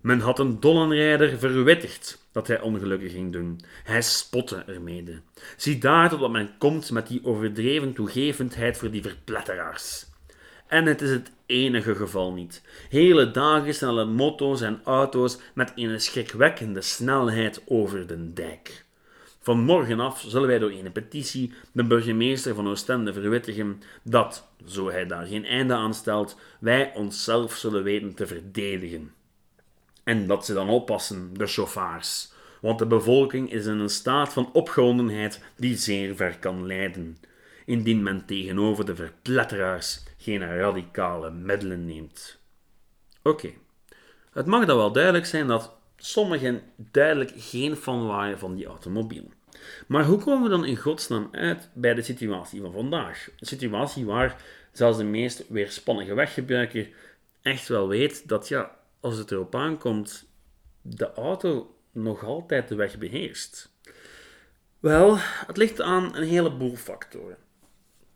Men 0.00 0.20
had 0.20 0.38
een 0.38 0.60
dollenrijder 0.60 1.38
verwittigd 1.38 2.28
dat 2.32 2.46
hij 2.46 2.60
ongelukken 2.60 3.10
ging 3.10 3.32
doen. 3.32 3.60
Hij 3.84 4.02
spotte 4.02 4.62
ermede. 4.66 5.20
Zie 5.56 5.78
daar 5.78 6.16
wat 6.16 6.30
men 6.30 6.50
komt 6.58 6.90
met 6.90 7.06
die 7.06 7.24
overdreven 7.24 7.92
toegevendheid 7.92 8.76
voor 8.76 8.90
die 8.90 9.02
verpletteraars. 9.02 10.06
En 10.66 10.86
het 10.86 11.00
is 11.00 11.10
het 11.10 11.30
enige 11.46 11.94
geval 11.94 12.32
niet. 12.32 12.62
Hele 12.88 13.30
dagen 13.30 13.74
snellen 13.74 14.12
motto's 14.12 14.60
en 14.60 14.80
auto's 14.84 15.38
met 15.54 15.72
een 15.74 16.00
schrikwekkende 16.00 16.80
snelheid 16.80 17.62
over 17.66 18.06
de 18.06 18.32
dijk. 18.32 18.84
Van 19.42 19.60
morgen 19.60 20.00
af 20.00 20.24
zullen 20.26 20.48
wij 20.48 20.58
door 20.58 20.70
een 20.70 20.92
petitie 20.92 21.52
de 21.72 21.84
burgemeester 21.84 22.54
van 22.54 22.68
Oostende 22.68 23.12
verwittigen 23.12 23.82
dat, 24.02 24.48
zo 24.66 24.90
hij 24.90 25.06
daar 25.06 25.26
geen 25.26 25.44
einde 25.44 25.74
aan 25.74 25.94
stelt, 25.94 26.36
wij 26.58 26.92
onszelf 26.94 27.56
zullen 27.56 27.82
weten 27.82 28.14
te 28.14 28.26
verdedigen. 28.26 29.14
En 30.04 30.26
dat 30.26 30.44
ze 30.44 30.54
dan 30.54 30.68
oppassen, 30.68 31.34
de 31.34 31.46
chauffeurs, 31.46 32.32
want 32.60 32.78
de 32.78 32.86
bevolking 32.86 33.52
is 33.52 33.66
in 33.66 33.78
een 33.78 33.88
staat 33.88 34.32
van 34.32 34.52
opgewondenheid 34.52 35.40
die 35.56 35.76
zeer 35.76 36.16
ver 36.16 36.38
kan 36.38 36.66
leiden, 36.66 37.18
indien 37.66 38.02
men 38.02 38.26
tegenover 38.26 38.84
de 38.84 38.94
verpletteraars 38.94 40.02
geen 40.18 40.56
radicale 40.56 41.30
middelen 41.30 41.84
neemt. 41.84 42.38
Oké, 43.22 43.50
het 44.32 44.46
mag 44.46 44.64
dan 44.64 44.76
wel 44.76 44.92
duidelijk 44.92 45.26
zijn 45.26 45.46
dat 45.46 45.79
sommigen 46.00 46.62
duidelijk 46.76 47.32
geen 47.36 47.76
fan 47.76 48.38
van 48.38 48.54
die 48.54 48.66
automobiel. 48.66 49.30
Maar 49.86 50.04
hoe 50.04 50.18
komen 50.18 50.42
we 50.42 50.48
dan 50.48 50.64
in 50.64 50.76
godsnaam 50.76 51.28
uit 51.32 51.68
bij 51.74 51.94
de 51.94 52.02
situatie 52.02 52.60
van 52.60 52.72
vandaag? 52.72 53.28
Een 53.38 53.46
situatie 53.46 54.04
waar 54.04 54.42
zelfs 54.72 54.98
de 54.98 55.04
meest 55.04 55.44
weerspannige 55.48 56.14
weggebruiker 56.14 56.88
echt 57.42 57.68
wel 57.68 57.88
weet 57.88 58.28
dat 58.28 58.48
ja, 58.48 58.76
als 59.00 59.16
het 59.16 59.30
erop 59.30 59.54
aankomt, 59.54 60.26
de 60.82 61.12
auto 61.12 61.76
nog 61.92 62.24
altijd 62.24 62.68
de 62.68 62.74
weg 62.74 62.98
beheerst? 62.98 63.70
Wel, 64.78 65.16
het 65.18 65.56
ligt 65.56 65.80
aan 65.80 66.16
een 66.16 66.28
heleboel 66.28 66.76
factoren. 66.76 67.36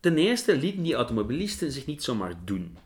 Ten 0.00 0.18
eerste 0.18 0.56
lieten 0.56 0.82
die 0.82 0.94
automobilisten 0.94 1.72
zich 1.72 1.86
niet 1.86 2.02
zomaar 2.02 2.34
doen. 2.44 2.78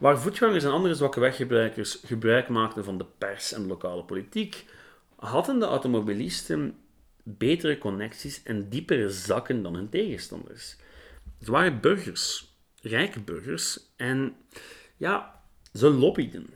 Waar 0.00 0.20
voetgangers 0.20 0.64
en 0.64 0.70
andere 0.70 0.94
zwakke 0.94 1.20
weggebruikers 1.20 1.98
gebruik 2.04 2.48
maakten 2.48 2.84
van 2.84 2.98
de 2.98 3.06
pers 3.18 3.52
en 3.52 3.66
lokale 3.66 4.04
politiek, 4.04 4.64
hadden 5.16 5.58
de 5.58 5.64
automobilisten 5.64 6.78
betere 7.22 7.78
connecties 7.78 8.42
en 8.42 8.68
diepere 8.68 9.10
zakken 9.10 9.62
dan 9.62 9.74
hun 9.74 9.88
tegenstanders. 9.88 10.76
Het 11.38 11.48
waren 11.48 11.80
burgers, 11.80 12.54
rijke 12.82 13.20
burgers, 13.20 13.80
en 13.96 14.36
ja, 14.96 15.42
ze 15.72 15.90
lobbyden. 15.90 16.46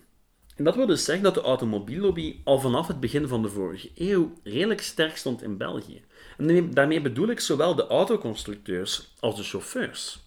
En 0.56 0.64
dat 0.64 0.76
wil 0.76 0.86
dus 0.86 1.04
zeggen 1.04 1.24
dat 1.24 1.34
de 1.34 1.40
automobiellobby 1.40 2.36
al 2.44 2.60
vanaf 2.60 2.86
het 2.86 3.00
begin 3.00 3.28
van 3.28 3.42
de 3.42 3.48
vorige 3.48 3.90
eeuw 3.94 4.32
redelijk 4.42 4.80
sterk 4.80 5.16
stond 5.16 5.42
in 5.42 5.56
België. 5.56 6.04
En 6.36 6.70
daarmee 6.70 7.00
bedoel 7.00 7.28
ik 7.28 7.40
zowel 7.40 7.74
de 7.74 7.86
autoconstructeurs 7.86 9.14
als 9.20 9.36
de 9.36 9.42
chauffeurs. 9.42 10.23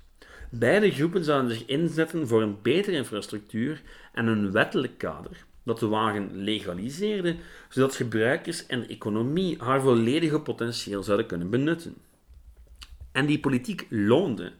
Beide 0.50 0.92
groepen 0.92 1.24
zouden 1.24 1.52
zich 1.52 1.66
inzetten 1.66 2.28
voor 2.28 2.42
een 2.42 2.62
betere 2.62 2.96
infrastructuur 2.96 3.82
en 4.14 4.28
een 4.28 4.52
wettelijk 4.52 4.98
kader 4.98 5.46
dat 5.68 5.80
de 5.80 5.88
wagen 5.88 6.30
legaliseerde, 6.44 7.36
zodat 7.70 7.96
gebruikers 7.96 8.66
en 8.66 8.80
de 8.80 8.88
economie 8.88 9.58
haar 9.60 9.82
volledige 9.82 10.40
potentieel 10.40 11.04
zouden 11.04 11.26
kunnen 11.26 11.50
benutten. 11.50 11.96
En 13.12 13.26
die 13.26 13.40
politiek 13.40 13.86
loonde, 13.90 14.52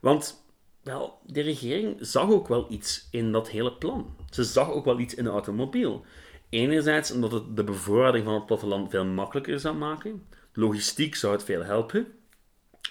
want 0.00 0.44
wel, 0.82 1.18
de 1.26 1.40
regering 1.40 1.96
zag 2.00 2.30
ook 2.30 2.48
wel 2.48 2.66
iets 2.70 3.08
in 3.10 3.32
dat 3.32 3.48
hele 3.48 3.72
plan. 3.72 4.16
Ze 4.30 4.44
zag 4.44 4.70
ook 4.70 4.84
wel 4.84 4.98
iets 4.98 5.14
in 5.14 5.24
de 5.24 5.30
automobiel. 5.30 6.04
Enerzijds 6.48 7.12
omdat 7.12 7.32
het 7.32 7.56
de 7.56 7.64
bevoorrading 7.64 8.24
van 8.24 8.34
het 8.34 8.46
platteland 8.46 8.90
veel 8.90 9.04
makkelijker 9.04 9.60
zou 9.60 9.76
maken, 9.76 10.26
logistiek 10.52 11.14
zou 11.14 11.32
het 11.32 11.44
veel 11.44 11.64
helpen, 11.64 12.06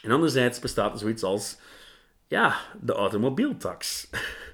en 0.02 0.12
anderzijds 0.12 0.60
bestaat 0.60 0.94
er 0.94 1.00
zoiets 1.00 1.24
als 1.24 1.58
ja, 2.28 2.60
de 2.82 2.94
automobieltax. 2.94 4.08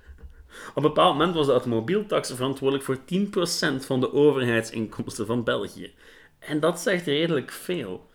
Op 0.70 0.76
een 0.76 0.82
bepaald 0.82 1.18
moment 1.18 1.36
was 1.36 1.46
de 1.46 1.52
automobieltax 1.52 2.32
verantwoordelijk 2.32 2.86
voor 2.86 2.98
10% 2.98 3.86
van 3.86 4.00
de 4.00 4.14
overheidsinkomsten 4.14 5.26
van 5.26 5.44
België. 5.44 5.94
En 6.40 6.60
dat 6.60 6.80
zegt 6.80 7.06
redelijk 7.06 7.52
veel. 7.52 8.10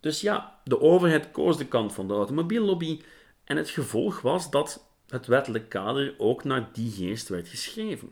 Dus 0.00 0.20
ja, 0.20 0.60
de 0.64 0.80
overheid 0.80 1.30
koos 1.30 1.56
de 1.56 1.66
kant 1.66 1.92
van 1.92 2.08
de 2.08 2.14
automobiellobby 2.14 3.00
en 3.44 3.56
het 3.56 3.68
gevolg 3.68 4.20
was 4.20 4.50
dat 4.50 4.86
het 5.06 5.26
wettelijk 5.26 5.68
kader 5.68 6.14
ook 6.18 6.44
naar 6.44 6.70
die 6.72 6.90
geest 6.90 7.28
werd 7.28 7.48
geschreven. 7.48 8.10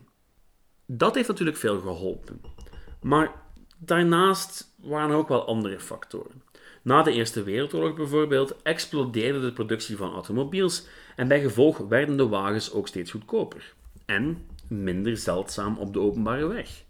Dat 0.86 1.14
heeft 1.14 1.28
natuurlijk 1.28 1.56
veel 1.56 1.80
geholpen. 1.80 2.40
Maar 3.00 3.42
daarnaast 3.78 4.74
waren 4.76 5.10
er 5.10 5.16
ook 5.16 5.28
wel 5.28 5.46
andere 5.46 5.80
factoren. 5.80 6.42
Na 6.82 7.02
de 7.02 7.12
Eerste 7.12 7.42
Wereldoorlog 7.42 7.94
bijvoorbeeld 7.94 8.62
explodeerde 8.62 9.40
de 9.40 9.52
productie 9.52 9.96
van 9.96 10.12
automobiels 10.12 10.86
en 11.16 11.28
bij 11.28 11.40
gevolg 11.40 11.78
werden 11.78 12.16
de 12.16 12.28
wagens 12.28 12.72
ook 12.72 12.88
steeds 12.88 13.10
goedkoper 13.10 13.74
en 14.06 14.46
minder 14.68 15.16
zeldzaam 15.16 15.76
op 15.78 15.92
de 15.92 16.00
openbare 16.00 16.46
weg. 16.46 16.84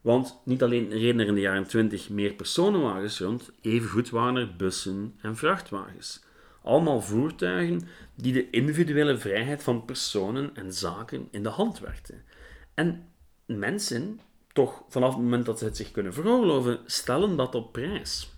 Want 0.00 0.40
niet 0.44 0.62
alleen 0.62 0.90
reden 0.90 1.20
er 1.20 1.26
in 1.26 1.34
de 1.34 1.40
jaren 1.40 1.66
20 1.66 2.10
meer 2.10 2.34
personenwagens 2.34 3.20
rond, 3.20 3.50
evengoed 3.60 4.10
waren 4.10 4.36
er 4.36 4.56
bussen 4.56 5.14
en 5.20 5.36
vrachtwagens. 5.36 6.24
Allemaal 6.62 7.00
voertuigen 7.00 7.88
die 8.14 8.32
de 8.32 8.50
individuele 8.50 9.18
vrijheid 9.18 9.62
van 9.62 9.84
personen 9.84 10.50
en 10.54 10.72
zaken 10.72 11.28
in 11.30 11.42
de 11.42 11.48
hand 11.48 11.80
werkten. 11.80 12.22
En 12.74 13.08
mensen, 13.46 14.20
toch 14.52 14.84
vanaf 14.88 15.14
het 15.14 15.22
moment 15.22 15.46
dat 15.46 15.58
ze 15.58 15.64
het 15.64 15.76
zich 15.76 15.90
kunnen 15.90 16.12
veroorloven, 16.12 16.78
stellen 16.86 17.36
dat 17.36 17.54
op 17.54 17.72
prijs. 17.72 18.33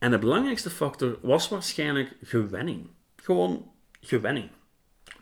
En 0.00 0.10
de 0.10 0.18
belangrijkste 0.18 0.70
factor 0.70 1.18
was 1.22 1.48
waarschijnlijk 1.48 2.16
gewenning. 2.22 2.86
Gewoon 3.16 3.72
gewenning. 4.00 4.50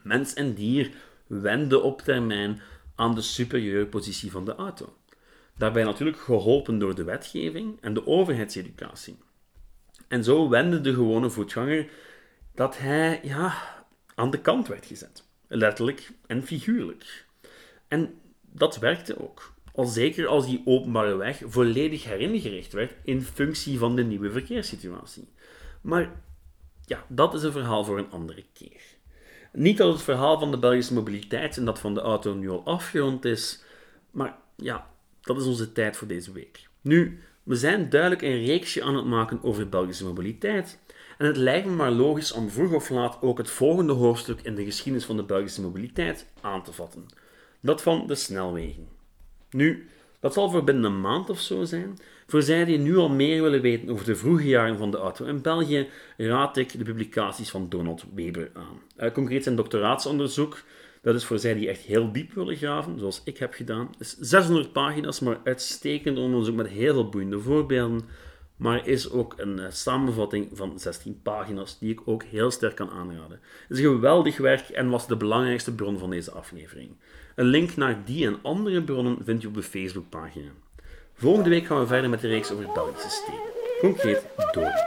Mens 0.03 0.35
en 0.35 0.55
dier 0.55 0.91
wenden 1.27 1.83
op 1.83 2.03
termijn 2.03 2.61
aan 2.95 3.15
de 3.15 3.21
superieure 3.21 3.87
positie 3.87 4.31
van 4.31 4.45
de 4.45 4.55
auto. 4.55 4.97
Daarbij 5.57 5.85
natuurlijk 5.85 6.19
geholpen 6.19 6.79
door 6.79 6.95
de 6.95 7.05
wetgeving 7.05 7.79
en 7.81 7.95
de 7.95 8.07
overheidseducatie. 8.07 9.19
En 10.09 10.25
zo 10.25 10.49
wende 10.49 10.81
de 10.81 10.95
gewone 10.95 11.31
voetganger 11.31 11.91
dat 12.55 12.79
hij 12.79 13.21
ja, 13.23 13.55
aan 14.15 14.31
de 14.31 14.41
kant 14.41 14.69
werd 14.69 14.87
gezet. 14.87 15.25
Letterlijk 15.47 16.11
en 16.27 16.43
figuurlijk. 16.43 17.27
En 17.89 18.21
dat 18.41 18.79
werkte 18.79 19.21
ook. 19.21 19.53
Al 19.79 19.87
zeker 19.87 20.27
als 20.27 20.47
die 20.47 20.63
openbare 20.65 21.17
weg 21.17 21.43
volledig 21.47 22.05
heringericht 22.05 22.73
werd 22.73 22.95
in 23.05 23.23
functie 23.23 23.79
van 23.79 23.97
de 23.97 24.03
nieuwe 24.03 24.31
verkeerssituatie. 24.31 25.29
Maar 25.81 26.23
ja, 26.85 27.05
dat 27.09 27.35
is 27.35 27.43
een 27.43 27.53
verhaal 27.53 27.85
voor 27.85 27.99
een 27.99 28.11
andere 28.11 28.45
keer. 28.53 28.83
Niet 29.53 29.77
dat 29.77 29.93
het 29.93 30.03
verhaal 30.03 30.39
van 30.39 30.51
de 30.51 30.59
Belgische 30.59 30.95
mobiliteit 30.95 31.57
en 31.57 31.65
dat 31.65 31.79
van 31.79 31.95
de 31.95 32.01
auto 32.01 32.35
nu 32.35 32.51
al 32.51 32.65
afgerond 32.65 33.25
is, 33.25 33.63
maar 34.11 34.37
ja, 34.57 34.91
dat 35.21 35.37
is 35.37 35.47
onze 35.47 35.73
tijd 35.73 35.97
voor 35.97 36.09
deze 36.09 36.33
week. 36.33 36.69
Nu, 36.81 37.23
we 37.43 37.57
zijn 37.57 37.91
duidelijk 37.91 38.23
een 38.23 38.45
reeksje 38.45 38.83
aan 38.83 38.97
het 38.97 39.07
maken 39.07 39.43
over 39.43 39.69
Belgische 39.69 40.05
mobiliteit. 40.05 40.79
En 41.19 41.27
het 41.27 41.37
lijkt 41.37 41.67
me 41.67 41.73
maar 41.73 41.91
logisch 41.91 42.33
om 42.33 42.51
vroeg 42.51 42.73
of 42.73 42.91
laat 42.91 43.19
ook 43.21 43.39
het 43.39 43.51
volgende 43.51 43.93
hoofdstuk 43.93 44.41
in 44.43 44.55
de 44.55 44.65
geschiedenis 44.65 45.07
van 45.07 45.17
de 45.17 45.25
Belgische 45.25 45.61
mobiliteit 45.61 46.27
aan 46.41 46.63
te 46.63 46.73
vatten: 46.73 47.07
dat 47.61 47.83
van 47.83 48.07
de 48.07 48.15
snelwegen. 48.15 48.98
Nu, 49.51 49.89
dat 50.21 50.33
zal 50.33 50.51
voor 50.51 50.65
binnen 50.65 50.85
een 50.85 51.01
maand 51.01 51.31
of 51.31 51.41
zo 51.41 51.65
zijn. 51.65 51.99
Voor 52.27 52.43
zij 52.43 52.65
die 52.65 52.79
nu 52.79 52.97
al 52.97 53.09
meer 53.09 53.43
willen 53.43 53.61
weten 53.61 53.89
over 53.89 54.05
de 54.05 54.17
vroege 54.17 54.47
jaren 54.47 54.79
van 54.79 54.91
de 54.91 54.97
auto 54.97 55.25
in 55.25 55.43
België, 55.43 55.89
raad 56.17 56.57
ik 56.57 56.79
de 56.79 56.85
publicaties 56.85 57.51
van 57.51 57.69
Donald 57.69 58.05
Weber 58.15 58.51
aan. 58.53 58.83
Uh, 58.99 59.13
concreet 59.13 59.43
zijn 59.43 59.57
doctoraatsonderzoek, 59.57 60.63
dat 61.03 61.15
is 61.15 61.25
voor 61.25 61.39
zij 61.39 61.55
die 61.55 61.69
echt 61.69 61.81
heel 61.81 62.13
diep 62.13 62.33
willen 62.33 62.57
graven, 62.57 62.99
zoals 62.99 63.23
ik 63.25 63.39
heb 63.39 63.53
gedaan. 63.55 63.91
is 63.99 64.17
600 64.19 64.73
pagina's, 64.73 65.21
maar 65.21 65.41
uitstekend 65.45 66.19
onderzoek 66.19 66.57
met 66.57 66.69
heel 66.69 66.93
veel 66.93 67.09
boeiende 67.09 67.41
voorbeelden. 67.41 68.01
Maar 68.57 68.87
is 68.87 69.11
ook 69.11 69.35
een 69.37 69.59
uh, 69.59 69.67
samenvatting 69.71 70.49
van 70.53 70.79
16 70.79 71.21
pagina's, 71.23 71.79
die 71.79 71.93
ik 71.93 72.01
ook 72.05 72.23
heel 72.23 72.51
sterk 72.51 72.77
kan 72.77 72.91
aanraden. 72.91 73.41
Het 73.69 73.79
is 73.79 73.85
geweldig 73.85 74.37
werk 74.37 74.69
en 74.69 74.89
was 74.89 75.07
de 75.07 75.17
belangrijkste 75.17 75.75
bron 75.75 75.99
van 75.99 76.11
deze 76.11 76.31
aflevering. 76.31 76.97
Een 77.39 77.47
link 77.47 77.77
naar 77.77 77.97
die 78.05 78.27
en 78.27 78.39
andere 78.43 78.83
bronnen 78.83 79.19
vind 79.25 79.43
je 79.43 79.49
op 79.49 79.55
de 79.55 79.63
Facebookpagina. 79.63 80.51
Volgende 81.15 81.49
week 81.49 81.67
gaan 81.67 81.81
we 81.81 81.87
verder 81.87 82.11
met 82.11 82.21
de 82.21 82.29
reeks 82.29 82.51
over 82.51 82.67
Belgische 82.75 83.11
steden. 83.11 83.41
Concreet 83.81 84.25
Doornik. 84.53 84.85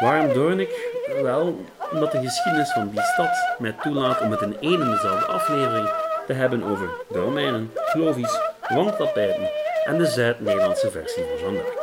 Waarom 0.00 0.32
Doornik? 0.32 1.00
Wel, 1.22 1.66
omdat 1.92 2.12
de 2.12 2.20
geschiedenis 2.20 2.72
van 2.72 2.90
die 2.90 3.00
stad 3.00 3.56
mij 3.58 3.72
toelaat 3.72 4.20
om 4.20 4.30
het 4.30 4.40
in 4.40 4.60
één 4.60 4.80
en 4.82 4.90
dezelfde 4.90 5.26
aflevering 5.26 5.90
te 6.26 6.32
hebben 6.32 6.62
over 6.62 6.88
de 7.08 7.18
Romeinen, 7.18 7.72
Clovis, 7.90 8.38
wandtapijten 8.68 9.50
en 9.84 9.98
de 9.98 10.06
Zuid-Nederlandse 10.06 10.90
versie 10.90 11.24
van 11.44 11.54
d'Arc. 11.54 11.76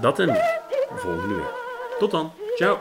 Dat 0.00 0.18
en 0.18 0.26
meer, 0.26 0.60
volgende 0.94 1.34
week. 1.34 1.54
Tot 1.98 2.10
dan, 2.10 2.32
ciao! 2.54 2.78